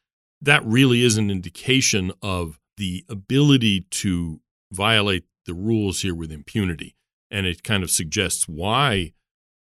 That 0.42 0.66
really 0.66 1.04
is 1.04 1.18
an 1.18 1.30
indication 1.30 2.12
of 2.22 2.60
the 2.78 3.06
ability 3.10 3.82
to 3.92 4.40
violate 4.72 5.26
the 5.46 5.54
rules 5.54 6.02
here 6.02 6.16
with 6.16 6.32
impunity 6.32 6.96
and 7.32 7.46
it 7.46 7.64
kind 7.64 7.84
of 7.84 7.92
suggests 7.92 8.48
why 8.48 9.14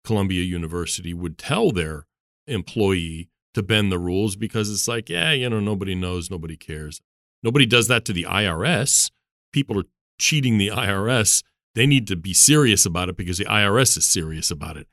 Columbia 0.04 0.44
University 0.44 1.14
would 1.14 1.38
tell 1.38 1.72
their 1.72 2.08
employee 2.48 3.30
to 3.54 3.64
bend 3.64 3.92
the 3.92 4.00
rules 4.00 4.36
because 4.36 4.72
it's 4.72 4.88
like, 4.88 5.10
yeah, 5.10 5.32
you 5.32 5.50
know, 5.50 5.60
nobody 5.60 5.96
knows, 5.96 6.32
nobody 6.32 6.56
cares. 6.56 7.02
Nobody 7.44 7.66
does 7.66 7.88
that 7.88 8.06
to 8.06 8.14
the 8.14 8.24
IRS. 8.24 9.12
People 9.52 9.80
are 9.80 9.86
cheating 10.20 10.58
the 10.58 10.70
IRS. 10.70 11.44
They 11.76 11.86
need 11.86 12.08
to 12.08 12.16
be 12.16 12.34
serious 12.34 12.86
about 12.86 13.10
it 13.10 13.18
because 13.18 13.38
the 13.38 13.46
IRS 13.46 13.98
is 13.98 14.06
serious 14.06 14.50
about 14.50 14.78
it. 14.78 14.88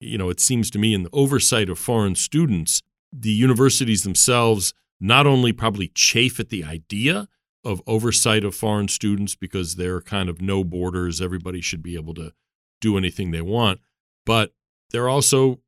You 0.00 0.18
know, 0.18 0.28
it 0.28 0.40
seems 0.40 0.70
to 0.72 0.78
me 0.78 0.94
in 0.94 1.04
the 1.04 1.10
oversight 1.12 1.70
of 1.70 1.78
foreign 1.78 2.14
students, 2.14 2.82
the 3.12 3.30
universities 3.30 4.02
themselves 4.02 4.74
not 5.00 5.26
only 5.26 5.52
probably 5.52 5.88
chafe 5.88 6.40
at 6.40 6.48
the 6.48 6.64
idea 6.64 7.28
of 7.66 7.82
oversight 7.86 8.44
of 8.44 8.54
foreign 8.54 8.88
students 8.88 9.34
because 9.34 9.74
they're 9.74 10.00
kind 10.00 10.28
of 10.28 10.40
no 10.40 10.62
borders. 10.62 11.20
Everybody 11.20 11.60
should 11.60 11.82
be 11.82 11.96
able 11.96 12.14
to 12.14 12.32
do 12.80 12.96
anything 12.96 13.30
they 13.30 13.42
want. 13.42 13.80
But 14.24 14.54
they're 14.90 15.08
also 15.08 15.60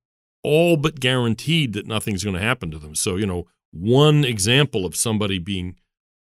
all 0.45 0.77
but 0.77 1.01
guaranteed 1.01 1.73
that 1.73 1.87
nothing's 1.87 2.23
going 2.23 2.37
to 2.37 2.43
happen 2.43 2.71
to 2.71 2.79
them. 2.79 2.95
So, 2.95 3.17
you 3.17 3.27
know, 3.27 3.49
one 3.73 4.25
example 4.25 4.87
of 4.87 4.97
somebody 4.97 5.39
being 5.39 5.77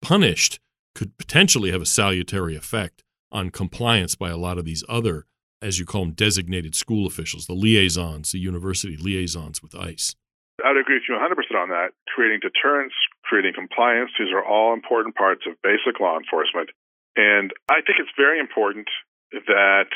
punished 0.01 0.59
could 0.93 1.17
potentially 1.17 1.71
have 1.71 1.81
a 1.81 1.87
salutary 1.87 2.55
effect 2.55 3.03
on 3.31 3.49
compliance 3.49 4.15
by 4.15 4.29
a 4.29 4.37
lot 4.37 4.59
of 4.59 4.65
these 4.65 4.83
other, 4.87 5.25
as 5.61 5.79
you 5.79 5.85
call 5.85 6.05
them, 6.05 6.13
designated 6.13 6.75
school 6.75 7.07
officials, 7.07 7.47
the 7.47 7.53
liaisons, 7.53 8.31
the 8.31 8.39
university 8.39 8.95
liaisons 8.95 9.63
with 9.63 9.73
ICE. 9.73 10.15
I 10.61 10.69
would 10.69 10.81
agree 10.81 11.01
with 11.01 11.09
you 11.09 11.17
100% 11.17 11.33
on 11.57 11.69
that. 11.73 11.97
Creating 12.13 12.37
deterrence, 12.37 12.93
creating 13.25 13.57
compliance, 13.57 14.11
these 14.19 14.29
are 14.29 14.45
all 14.45 14.73
important 14.73 15.15
parts 15.15 15.41
of 15.49 15.57
basic 15.65 15.97
law 15.97 16.17
enforcement. 16.17 16.69
And 17.17 17.49
I 17.69 17.81
think 17.81 17.97
it's 17.97 18.13
very 18.13 18.39
important 18.39 18.85
that 19.33 19.89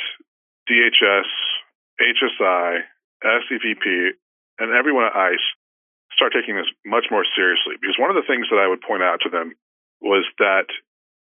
DHS, 0.65 1.29
HSI, 2.01 2.81
SEVP, 3.21 4.17
and 4.57 4.73
everyone 4.73 5.05
at 5.05 5.13
ICE 5.13 5.45
start 6.13 6.33
taking 6.33 6.57
this 6.57 6.69
much 6.85 7.05
more 7.13 7.25
seriously. 7.37 7.77
Because 7.77 8.01
one 8.01 8.09
of 8.09 8.17
the 8.17 8.25
things 8.25 8.49
that 8.49 8.57
I 8.57 8.65
would 8.65 8.81
point 8.81 9.05
out 9.05 9.21
to 9.25 9.29
them 9.29 9.53
was 10.01 10.25
that 10.41 10.65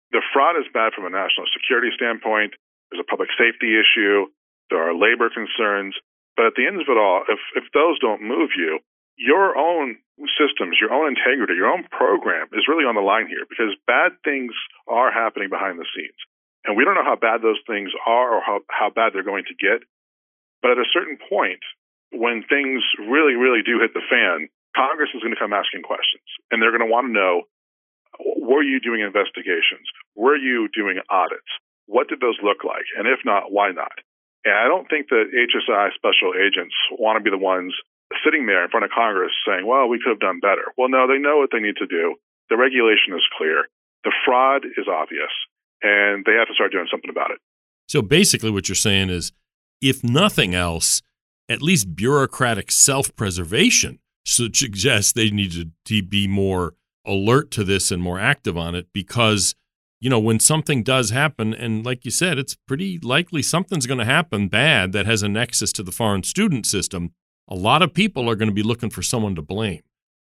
the 0.09 0.25
fraud 0.33 0.57
is 0.57 0.65
bad 0.73 0.93
from 0.97 1.05
a 1.05 1.13
national 1.13 1.45
security 1.53 1.93
standpoint. 1.93 2.57
There's 2.89 3.05
a 3.05 3.09
public 3.09 3.29
safety 3.37 3.77
issue. 3.77 4.25
There 4.73 4.81
are 4.81 4.97
labor 4.97 5.29
concerns. 5.29 5.93
But 6.33 6.49
at 6.49 6.55
the 6.57 6.65
end 6.65 6.81
of 6.81 6.89
it 6.89 6.97
all, 6.97 7.25
if, 7.29 7.41
if 7.53 7.65
those 7.73 8.01
don't 8.01 8.25
move 8.25 8.57
you, 8.57 8.81
your 9.19 9.59
own 9.59 9.99
systems, 10.39 10.79
your 10.79 10.95
own 10.95 11.11
integrity, 11.11 11.53
your 11.59 11.67
own 11.67 11.83
program 11.91 12.47
is 12.55 12.71
really 12.71 12.87
on 12.87 12.95
the 12.95 13.03
line 13.03 13.27
here 13.27 13.43
because 13.51 13.75
bad 13.85 14.15
things 14.23 14.55
are 14.87 15.11
happening 15.11 15.51
behind 15.51 15.75
the 15.75 15.85
scenes. 15.91 16.17
And 16.63 16.75
we 16.79 16.87
don't 16.87 16.95
know 16.95 17.07
how 17.07 17.19
bad 17.19 17.43
those 17.43 17.59
things 17.67 17.91
are 18.07 18.39
or 18.39 18.41
how, 18.41 18.63
how 18.71 18.89
bad 18.89 19.11
they're 19.11 19.27
going 19.27 19.47
to 19.51 19.59
get. 19.59 19.83
But 20.63 20.71
at 20.71 20.79
a 20.79 20.91
certain 20.91 21.19
point, 21.19 21.63
when 22.11 22.43
things 22.47 22.83
really, 22.99 23.35
really 23.35 23.63
do 23.63 23.79
hit 23.79 23.91
the 23.93 24.03
fan, 24.07 24.47
Congress 24.75 25.11
is 25.15 25.21
going 25.23 25.35
to 25.35 25.39
come 25.39 25.55
asking 25.55 25.83
questions. 25.83 26.25
And 26.51 26.59
they're 26.59 26.75
going 26.75 26.83
to 26.83 26.91
want 26.91 27.07
to 27.07 27.13
know 27.15 27.47
were 28.19 28.63
you 28.63 28.79
doing 28.79 28.99
investigations? 28.99 29.87
Were 30.15 30.35
you 30.35 30.67
doing 30.75 30.99
audits? 31.09 31.47
What 31.87 32.07
did 32.07 32.19
those 32.19 32.39
look 32.43 32.63
like? 32.63 32.87
And 32.97 33.07
if 33.07 33.19
not, 33.23 33.51
why 33.51 33.71
not? 33.71 33.95
And 34.43 34.55
I 34.55 34.67
don't 34.67 34.87
think 34.89 35.07
that 35.09 35.31
HSI 35.31 35.95
special 35.95 36.35
agents 36.35 36.75
want 36.97 37.19
to 37.19 37.23
be 37.23 37.31
the 37.31 37.39
ones 37.39 37.75
sitting 38.23 38.45
there 38.45 38.63
in 38.63 38.69
front 38.69 38.85
of 38.85 38.91
Congress 38.91 39.31
saying, 39.47 39.65
well, 39.65 39.87
we 39.87 39.99
could 39.99 40.09
have 40.09 40.19
done 40.19 40.39
better. 40.39 40.73
Well, 40.77 40.89
no, 40.89 41.07
they 41.07 41.17
know 41.17 41.37
what 41.37 41.49
they 41.51 41.59
need 41.59 41.77
to 41.77 41.87
do. 41.87 42.15
The 42.49 42.57
regulation 42.57 43.13
is 43.13 43.25
clear. 43.37 43.65
The 44.03 44.13
fraud 44.25 44.65
is 44.65 44.87
obvious, 44.87 45.31
and 45.81 46.25
they 46.25 46.33
have 46.33 46.47
to 46.47 46.53
start 46.53 46.71
doing 46.71 46.87
something 46.89 47.09
about 47.09 47.31
it. 47.31 47.39
So 47.87 48.01
basically, 48.01 48.51
what 48.51 48.69
you're 48.69 48.75
saying 48.75 49.09
is 49.09 49.31
if 49.81 50.03
nothing 50.03 50.55
else, 50.55 51.01
at 51.49 51.61
least 51.61 51.95
bureaucratic 51.95 52.71
self 52.71 53.15
preservation 53.15 53.99
suggests 54.25 55.11
they 55.11 55.31
need 55.31 55.73
to 55.85 56.03
be 56.03 56.27
more 56.27 56.75
alert 57.05 57.49
to 57.51 57.63
this 57.63 57.91
and 57.91 58.01
more 58.01 58.19
active 58.19 58.57
on 58.57 58.75
it 58.75 58.87
because 58.93 59.55
you 59.99 60.09
know 60.09 60.19
when 60.19 60.39
something 60.39 60.83
does 60.83 61.09
happen 61.09 61.53
and 61.53 61.85
like 61.85 62.05
you 62.05 62.11
said 62.11 62.37
it's 62.37 62.55
pretty 62.67 62.99
likely 62.99 63.41
something's 63.41 63.87
going 63.87 63.97
to 63.97 64.05
happen 64.05 64.47
bad 64.47 64.91
that 64.91 65.05
has 65.05 65.23
a 65.23 65.29
nexus 65.29 65.71
to 65.71 65.81
the 65.81 65.91
foreign 65.91 66.21
student 66.21 66.65
system 66.65 67.13
a 67.49 67.55
lot 67.55 67.81
of 67.81 67.93
people 67.93 68.29
are 68.29 68.35
going 68.35 68.49
to 68.49 68.55
be 68.55 68.63
looking 68.63 68.89
for 68.89 69.01
someone 69.01 69.35
to 69.35 69.41
blame. 69.41 69.81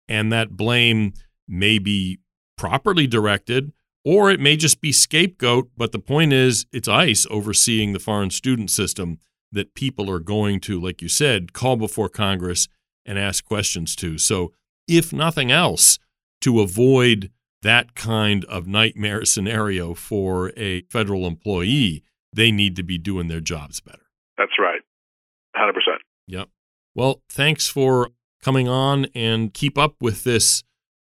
And 0.09 0.33
that 0.33 0.57
blame 0.57 1.13
may 1.47 1.79
be 1.79 2.19
properly 2.57 3.07
directed 3.07 3.73
or 4.05 4.31
it 4.31 4.41
may 4.41 4.57
just 4.57 4.81
be 4.81 4.93
scapegoat. 4.93 5.71
But 5.77 5.93
the 5.93 5.99
point 5.99 6.33
is, 6.33 6.67
it's 6.73 6.89
ICE 6.89 7.27
overseeing 7.31 7.93
the 7.93 8.01
foreign 8.01 8.31
student 8.31 8.71
system 8.71 9.19
that 9.53 9.75
people 9.75 10.11
are 10.11 10.19
going 10.19 10.61
to, 10.61 10.81
like 10.81 11.03
you 11.03 11.09
said, 11.09 11.53
call 11.53 11.77
before 11.77 12.09
Congress 12.09 12.69
and 13.05 13.19
ask 13.19 13.45
questions 13.45 13.95
to. 13.97 14.19
So, 14.19 14.53
if 14.89 15.13
nothing 15.13 15.53
else, 15.53 15.99
to 16.41 16.61
avoid 16.61 17.31
that 17.63 17.95
kind 17.95 18.45
of 18.47 18.67
nightmare 18.67 19.25
scenario 19.25 19.95
for 19.95 20.53
a 20.57 20.83
federal 20.83 21.27
employee, 21.27 22.03
they 22.33 22.51
need 22.51 22.77
to 22.77 22.83
be 22.83 22.99
doing 22.99 23.29
their 23.29 23.41
jobs 23.41 23.81
better. 23.81 24.03
That's 24.37 24.59
right. 24.59 24.81
100%. 25.57 25.71
Yep. 26.27 26.49
Well, 26.95 27.23
thanks 27.29 27.69
for 27.69 28.11
coming 28.43 28.69
on 28.69 29.07
and 29.15 29.55
keep 29.55 29.79
up 29.79 29.95
with 30.01 30.25
this 30.25 30.63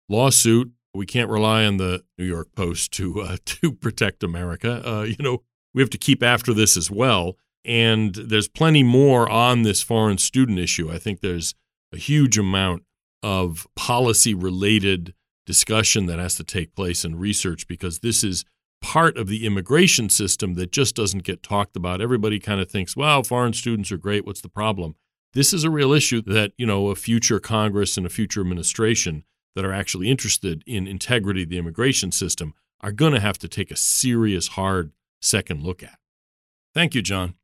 lawsuit. 0.08 0.72
We 0.94 1.06
can't 1.06 1.28
rely 1.28 1.64
on 1.64 1.76
the 1.76 2.04
New 2.16 2.24
York 2.24 2.52
Post 2.52 2.92
to 2.92 3.20
uh, 3.20 3.36
to 3.44 3.72
protect 3.72 4.22
America. 4.22 4.82
Uh, 4.88 5.02
you 5.02 5.16
know, 5.18 5.42
we 5.74 5.82
have 5.82 5.90
to 5.90 5.98
keep 5.98 6.22
after 6.22 6.54
this 6.54 6.76
as 6.76 6.90
well. 6.90 7.36
And 7.64 8.14
there's 8.14 8.48
plenty 8.48 8.82
more 8.82 9.28
on 9.28 9.62
this 9.62 9.82
foreign 9.82 10.18
student 10.18 10.58
issue. 10.58 10.92
I 10.92 10.98
think 10.98 11.20
there's 11.20 11.54
a 11.92 11.96
huge 11.96 12.38
amount 12.38 12.84
of 13.22 13.66
policy 13.74 14.34
related 14.34 15.14
discussion 15.46 16.06
that 16.06 16.18
has 16.18 16.34
to 16.36 16.44
take 16.44 16.74
place 16.74 17.04
and 17.04 17.18
research 17.18 17.66
because 17.66 18.00
this 18.00 18.22
is 18.22 18.44
part 18.82 19.16
of 19.16 19.28
the 19.28 19.46
immigration 19.46 20.10
system 20.10 20.54
that 20.54 20.72
just 20.72 20.94
doesn't 20.94 21.22
get 21.22 21.42
talked 21.42 21.74
about. 21.74 22.02
Everybody 22.02 22.38
kind 22.38 22.60
of 22.60 22.70
thinks, 22.70 22.94
well, 22.94 23.22
foreign 23.22 23.54
students 23.54 23.90
are 23.90 23.96
great. 23.96 24.26
What's 24.26 24.42
the 24.42 24.50
problem? 24.50 24.94
This 25.34 25.52
is 25.52 25.64
a 25.64 25.70
real 25.70 25.92
issue 25.92 26.22
that, 26.22 26.52
you 26.56 26.64
know, 26.64 26.88
a 26.88 26.94
future 26.94 27.40
Congress 27.40 27.96
and 27.96 28.06
a 28.06 28.10
future 28.10 28.40
administration 28.40 29.24
that 29.56 29.64
are 29.64 29.72
actually 29.72 30.08
interested 30.08 30.62
in 30.66 30.86
integrity 30.86 31.42
of 31.42 31.48
the 31.48 31.58
immigration 31.58 32.12
system 32.12 32.54
are 32.80 32.92
going 32.92 33.12
to 33.12 33.20
have 33.20 33.38
to 33.38 33.48
take 33.48 33.70
a 33.70 33.76
serious, 33.76 34.48
hard 34.48 34.92
second 35.20 35.62
look 35.62 35.82
at. 35.82 35.98
Thank 36.72 36.94
you, 36.94 37.02
Jon. 37.02 37.34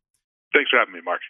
Thanks 0.53 0.71
for 0.71 0.79
having 0.79 0.95
me, 0.95 1.01
Mark. 1.05 1.21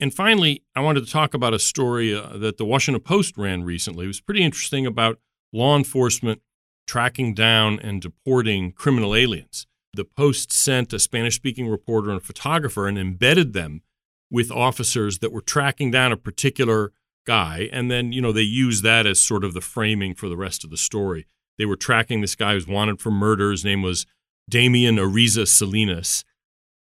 And 0.00 0.14
finally, 0.14 0.62
I 0.76 0.80
wanted 0.80 1.04
to 1.04 1.10
talk 1.10 1.34
about 1.34 1.54
a 1.54 1.58
story 1.58 2.14
uh, 2.14 2.38
that 2.38 2.56
the 2.56 2.64
Washington 2.64 3.02
Post 3.02 3.36
ran 3.36 3.64
recently. 3.64 4.04
It 4.04 4.08
was 4.08 4.20
pretty 4.20 4.42
interesting 4.42 4.86
about 4.86 5.18
law 5.52 5.76
enforcement 5.76 6.40
tracking 6.86 7.34
down 7.34 7.80
and 7.80 8.00
deporting 8.00 8.72
criminal 8.72 9.14
aliens. 9.14 9.66
The 9.92 10.04
Post 10.04 10.52
sent 10.52 10.92
a 10.92 10.98
Spanish 10.98 11.34
speaking 11.34 11.68
reporter 11.68 12.10
and 12.10 12.20
a 12.20 12.24
photographer 12.24 12.86
and 12.86 12.98
embedded 12.98 13.52
them 13.52 13.82
with 14.30 14.50
officers 14.50 15.18
that 15.18 15.32
were 15.32 15.40
tracking 15.40 15.90
down 15.90 16.12
a 16.12 16.16
particular 16.16 16.92
guy. 17.26 17.68
And 17.72 17.90
then, 17.90 18.12
you 18.12 18.20
know, 18.20 18.32
they 18.32 18.42
use 18.42 18.82
that 18.82 19.06
as 19.06 19.20
sort 19.20 19.44
of 19.44 19.54
the 19.54 19.60
framing 19.60 20.14
for 20.14 20.28
the 20.28 20.36
rest 20.36 20.64
of 20.64 20.70
the 20.70 20.76
story. 20.76 21.26
They 21.56 21.66
were 21.66 21.76
tracking 21.76 22.20
this 22.20 22.34
guy 22.34 22.52
who's 22.52 22.66
wanted 22.66 23.00
for 23.00 23.10
murder. 23.10 23.50
His 23.50 23.64
name 23.64 23.82
was 23.82 24.06
Damian 24.48 24.96
Ariza 24.96 25.46
Salinas. 25.46 26.24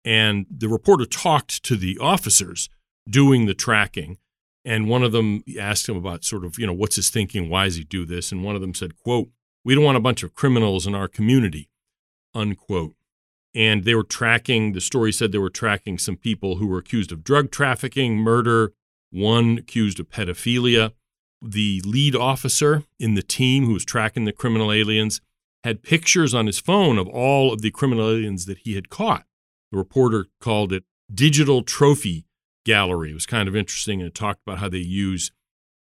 And 0.04 0.46
the 0.50 0.68
reporter 0.68 1.04
talked 1.04 1.62
to 1.64 1.76
the 1.76 1.98
officers 2.00 2.68
doing 3.08 3.46
the 3.46 3.54
tracking. 3.54 4.18
And 4.64 4.88
one 4.88 5.04
of 5.04 5.12
them 5.12 5.42
asked 5.58 5.88
him 5.88 5.96
about 5.96 6.24
sort 6.24 6.44
of, 6.44 6.58
you 6.58 6.66
know, 6.66 6.72
what's 6.72 6.96
his 6.96 7.10
thinking? 7.10 7.48
Why 7.48 7.66
does 7.66 7.76
he 7.76 7.84
do 7.84 8.04
this? 8.04 8.32
And 8.32 8.42
one 8.42 8.56
of 8.56 8.60
them 8.60 8.74
said, 8.74 8.96
quote, 8.96 9.28
we 9.64 9.74
don't 9.74 9.84
want 9.84 9.96
a 9.96 10.00
bunch 10.00 10.22
of 10.22 10.34
criminals 10.34 10.86
in 10.86 10.94
our 10.94 11.08
community, 11.08 11.70
unquote 12.34 12.95
and 13.56 13.84
they 13.84 13.94
were 13.94 14.04
tracking 14.04 14.72
the 14.72 14.80
story 14.80 15.10
said 15.10 15.32
they 15.32 15.38
were 15.38 15.50
tracking 15.50 15.96
some 15.98 16.16
people 16.16 16.56
who 16.56 16.66
were 16.66 16.78
accused 16.78 17.10
of 17.10 17.24
drug 17.24 17.50
trafficking 17.50 18.16
murder 18.16 18.74
one 19.10 19.58
accused 19.58 19.98
of 19.98 20.10
pedophilia. 20.10 20.92
The 21.42 21.80
lead 21.84 22.14
officer 22.14 22.82
in 22.98 23.14
the 23.14 23.22
team 23.22 23.64
who 23.64 23.72
was 23.72 23.84
tracking 23.84 24.24
the 24.24 24.32
criminal 24.32 24.70
aliens 24.70 25.20
had 25.64 25.82
pictures 25.82 26.34
on 26.34 26.46
his 26.46 26.58
phone 26.58 26.98
of 26.98 27.08
all 27.08 27.52
of 27.52 27.62
the 27.62 27.70
criminal 27.70 28.08
aliens 28.10 28.46
that 28.46 28.58
he 28.58 28.74
had 28.74 28.90
caught. 28.90 29.24
The 29.72 29.78
reporter 29.78 30.26
called 30.40 30.72
it 30.72 30.84
digital 31.12 31.62
trophy 31.62 32.26
gallery. 32.64 33.10
It 33.10 33.14
was 33.14 33.26
kind 33.26 33.48
of 33.48 33.56
interesting 33.56 34.00
and 34.00 34.08
it 34.08 34.14
talked 34.14 34.42
about 34.46 34.58
how 34.58 34.68
they 34.68 34.78
use 34.78 35.30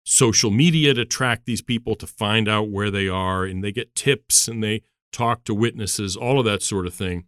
social 0.06 0.50
media 0.50 0.94
to 0.96 1.06
track 1.06 1.42
these 1.46 1.62
people 1.62 1.96
to 1.96 2.08
find 2.08 2.48
out 2.48 2.70
where 2.70 2.90
they 2.90 3.08
are 3.08 3.44
and 3.44 3.64
they 3.64 3.72
get 3.72 3.96
tips 3.96 4.48
and 4.48 4.64
they 4.64 4.82
talk 5.12 5.44
to 5.44 5.54
witnesses 5.54 6.16
all 6.16 6.40
of 6.40 6.46
that 6.46 6.64
sort 6.64 6.88
of 6.88 6.94
thing 6.94 7.26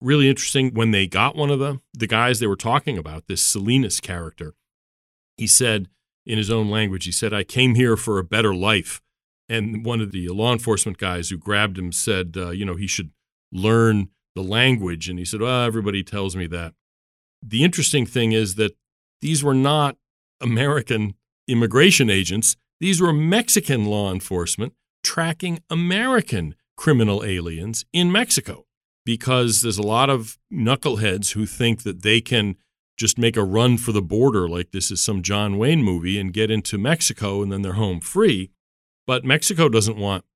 really 0.00 0.28
interesting 0.28 0.74
when 0.74 0.90
they 0.90 1.06
got 1.06 1.36
one 1.36 1.50
of 1.50 1.58
the 1.58 1.80
the 1.92 2.06
guys 2.06 2.38
they 2.38 2.46
were 2.46 2.56
talking 2.56 2.98
about 2.98 3.26
this 3.26 3.42
Salinas 3.42 4.00
character. 4.00 4.54
He 5.36 5.46
said 5.46 5.88
in 6.26 6.38
his 6.38 6.50
own 6.50 6.70
language 6.70 7.04
he 7.04 7.12
said 7.12 7.32
I 7.32 7.44
came 7.44 7.74
here 7.74 7.96
for 7.96 8.18
a 8.18 8.24
better 8.24 8.54
life. 8.54 9.00
And 9.50 9.84
one 9.84 10.00
of 10.00 10.12
the 10.12 10.28
law 10.28 10.52
enforcement 10.52 10.98
guys 10.98 11.30
who 11.30 11.38
grabbed 11.38 11.78
him 11.78 11.92
said 11.92 12.34
uh, 12.36 12.50
you 12.50 12.64
know 12.64 12.76
he 12.76 12.86
should 12.86 13.10
learn 13.52 14.08
the 14.34 14.42
language. 14.42 15.08
And 15.08 15.18
he 15.18 15.24
said 15.24 15.40
well 15.40 15.64
everybody 15.64 16.02
tells 16.02 16.36
me 16.36 16.46
that. 16.48 16.74
The 17.42 17.64
interesting 17.64 18.06
thing 18.06 18.32
is 18.32 18.56
that 18.56 18.76
these 19.20 19.42
were 19.42 19.54
not 19.54 19.96
American 20.40 21.14
immigration 21.46 22.10
agents. 22.10 22.56
These 22.80 23.00
were 23.00 23.12
Mexican 23.12 23.86
law 23.86 24.12
enforcement 24.12 24.74
tracking 25.02 25.60
American 25.70 26.54
criminal 26.76 27.24
aliens 27.24 27.84
in 27.92 28.12
Mexico 28.12 28.67
because 29.08 29.62
there's 29.62 29.78
a 29.78 29.82
lot 29.82 30.10
of 30.10 30.36
knuckleheads 30.52 31.32
who 31.32 31.46
think 31.46 31.82
that 31.82 32.02
they 32.02 32.20
can 32.20 32.56
just 32.98 33.16
make 33.16 33.38
a 33.38 33.42
run 33.42 33.78
for 33.78 33.90
the 33.90 34.02
border 34.02 34.46
like 34.46 34.70
this 34.70 34.90
is 34.90 35.02
some 35.02 35.22
John 35.22 35.56
Wayne 35.56 35.82
movie 35.82 36.20
and 36.20 36.30
get 36.30 36.50
into 36.50 36.76
Mexico 36.76 37.42
and 37.42 37.50
then 37.50 37.62
they're 37.62 37.72
home 37.72 38.00
free. 38.00 38.50
But 39.06 39.24
Mexico 39.24 39.70
doesn't 39.70 39.96
want 39.96 40.26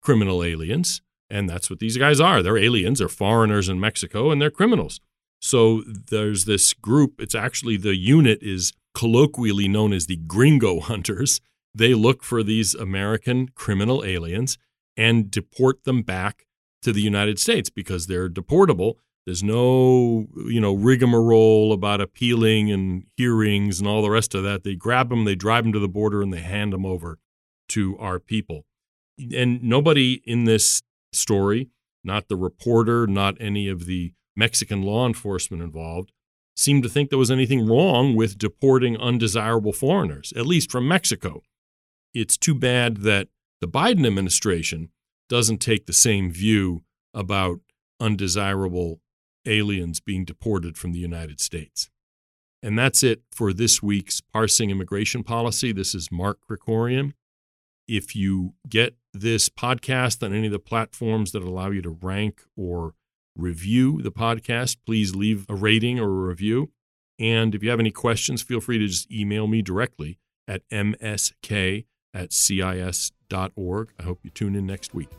criminal 0.00 0.42
aliens. 0.42 1.02
And 1.28 1.50
that's 1.50 1.68
what 1.68 1.80
these 1.80 1.98
guys 1.98 2.18
are. 2.18 2.42
They're 2.42 2.56
aliens, 2.56 3.00
they're 3.00 3.10
foreigners 3.10 3.68
in 3.68 3.78
Mexico, 3.78 4.30
and 4.30 4.40
they're 4.40 4.50
criminals. 4.50 5.00
So 5.42 5.82
there's 5.86 6.46
this 6.46 6.72
group. 6.72 7.20
It's 7.20 7.34
actually 7.34 7.76
the 7.76 7.94
unit 7.94 8.38
is 8.40 8.72
colloquially 8.94 9.68
known 9.68 9.92
as 9.92 10.06
the 10.06 10.16
gringo 10.16 10.80
hunters. 10.90 11.42
They 11.74 11.92
look 11.92 12.22
for 12.22 12.42
these 12.42 12.74
American 12.74 13.48
criminal 13.54 14.02
aliens 14.02 14.56
and 14.96 15.30
deport 15.30 15.84
them 15.84 16.00
back 16.00 16.46
to 16.84 16.92
the 16.92 17.02
United 17.02 17.38
States 17.38 17.70
because 17.70 18.06
they're 18.06 18.28
deportable. 18.28 18.94
There's 19.26 19.42
no, 19.42 20.26
you 20.46 20.60
know, 20.60 20.74
rigmarole 20.74 21.72
about 21.72 22.00
appealing 22.00 22.70
and 22.70 23.04
hearings 23.16 23.80
and 23.80 23.88
all 23.88 24.02
the 24.02 24.10
rest 24.10 24.34
of 24.34 24.42
that. 24.44 24.64
They 24.64 24.74
grab 24.74 25.08
them, 25.08 25.24
they 25.24 25.34
drive 25.34 25.64
them 25.64 25.72
to 25.72 25.78
the 25.78 25.88
border, 25.88 26.22
and 26.22 26.32
they 26.32 26.40
hand 26.40 26.72
them 26.72 26.84
over 26.84 27.18
to 27.70 27.96
our 27.98 28.18
people. 28.18 28.66
And 29.34 29.62
nobody 29.62 30.22
in 30.24 30.44
this 30.44 30.82
story, 31.12 31.70
not 32.02 32.28
the 32.28 32.36
reporter, 32.36 33.06
not 33.06 33.36
any 33.40 33.68
of 33.68 33.86
the 33.86 34.12
Mexican 34.36 34.82
law 34.82 35.06
enforcement 35.06 35.62
involved, 35.62 36.12
seemed 36.56 36.82
to 36.82 36.88
think 36.88 37.08
there 37.08 37.18
was 37.18 37.30
anything 37.30 37.66
wrong 37.66 38.14
with 38.14 38.38
deporting 38.38 38.96
undesirable 38.98 39.72
foreigners, 39.72 40.32
at 40.36 40.46
least 40.46 40.70
from 40.70 40.86
Mexico. 40.86 41.42
It's 42.12 42.36
too 42.36 42.54
bad 42.54 42.98
that 42.98 43.28
the 43.60 43.68
Biden 43.68 44.06
administration 44.06 44.90
doesn't 45.28 45.58
take 45.58 45.86
the 45.86 45.92
same 45.92 46.30
view 46.30 46.84
about 47.12 47.60
undesirable 48.00 49.00
aliens 49.46 50.00
being 50.00 50.24
deported 50.24 50.76
from 50.76 50.92
the 50.92 50.98
United 50.98 51.40
States. 51.40 51.90
And 52.62 52.78
that's 52.78 53.02
it 53.02 53.22
for 53.30 53.52
this 53.52 53.82
week's 53.82 54.20
Parsing 54.20 54.70
Immigration 54.70 55.22
Policy. 55.22 55.72
This 55.72 55.94
is 55.94 56.10
Mark 56.10 56.38
Krikorian. 56.48 57.12
If 57.86 58.16
you 58.16 58.54
get 58.68 58.96
this 59.12 59.50
podcast 59.50 60.22
on 60.22 60.32
any 60.32 60.46
of 60.46 60.52
the 60.52 60.58
platforms 60.58 61.32
that 61.32 61.42
allow 61.42 61.70
you 61.70 61.82
to 61.82 61.98
rank 62.00 62.42
or 62.56 62.94
review 63.36 64.00
the 64.00 64.12
podcast, 64.12 64.78
please 64.86 65.14
leave 65.14 65.44
a 65.48 65.54
rating 65.54 66.00
or 66.00 66.06
a 66.06 66.28
review. 66.28 66.70
And 67.18 67.54
if 67.54 67.62
you 67.62 67.70
have 67.70 67.80
any 67.80 67.90
questions, 67.90 68.42
feel 68.42 68.60
free 68.60 68.78
to 68.78 68.86
just 68.86 69.12
email 69.12 69.46
me 69.46 69.60
directly 69.60 70.18
at 70.48 70.68
msk 70.70 71.84
at 72.14 72.30
I 73.98 74.04
hope 74.04 74.20
you 74.22 74.30
tune 74.30 74.54
in 74.54 74.66
next 74.66 74.94
week. 74.94 75.10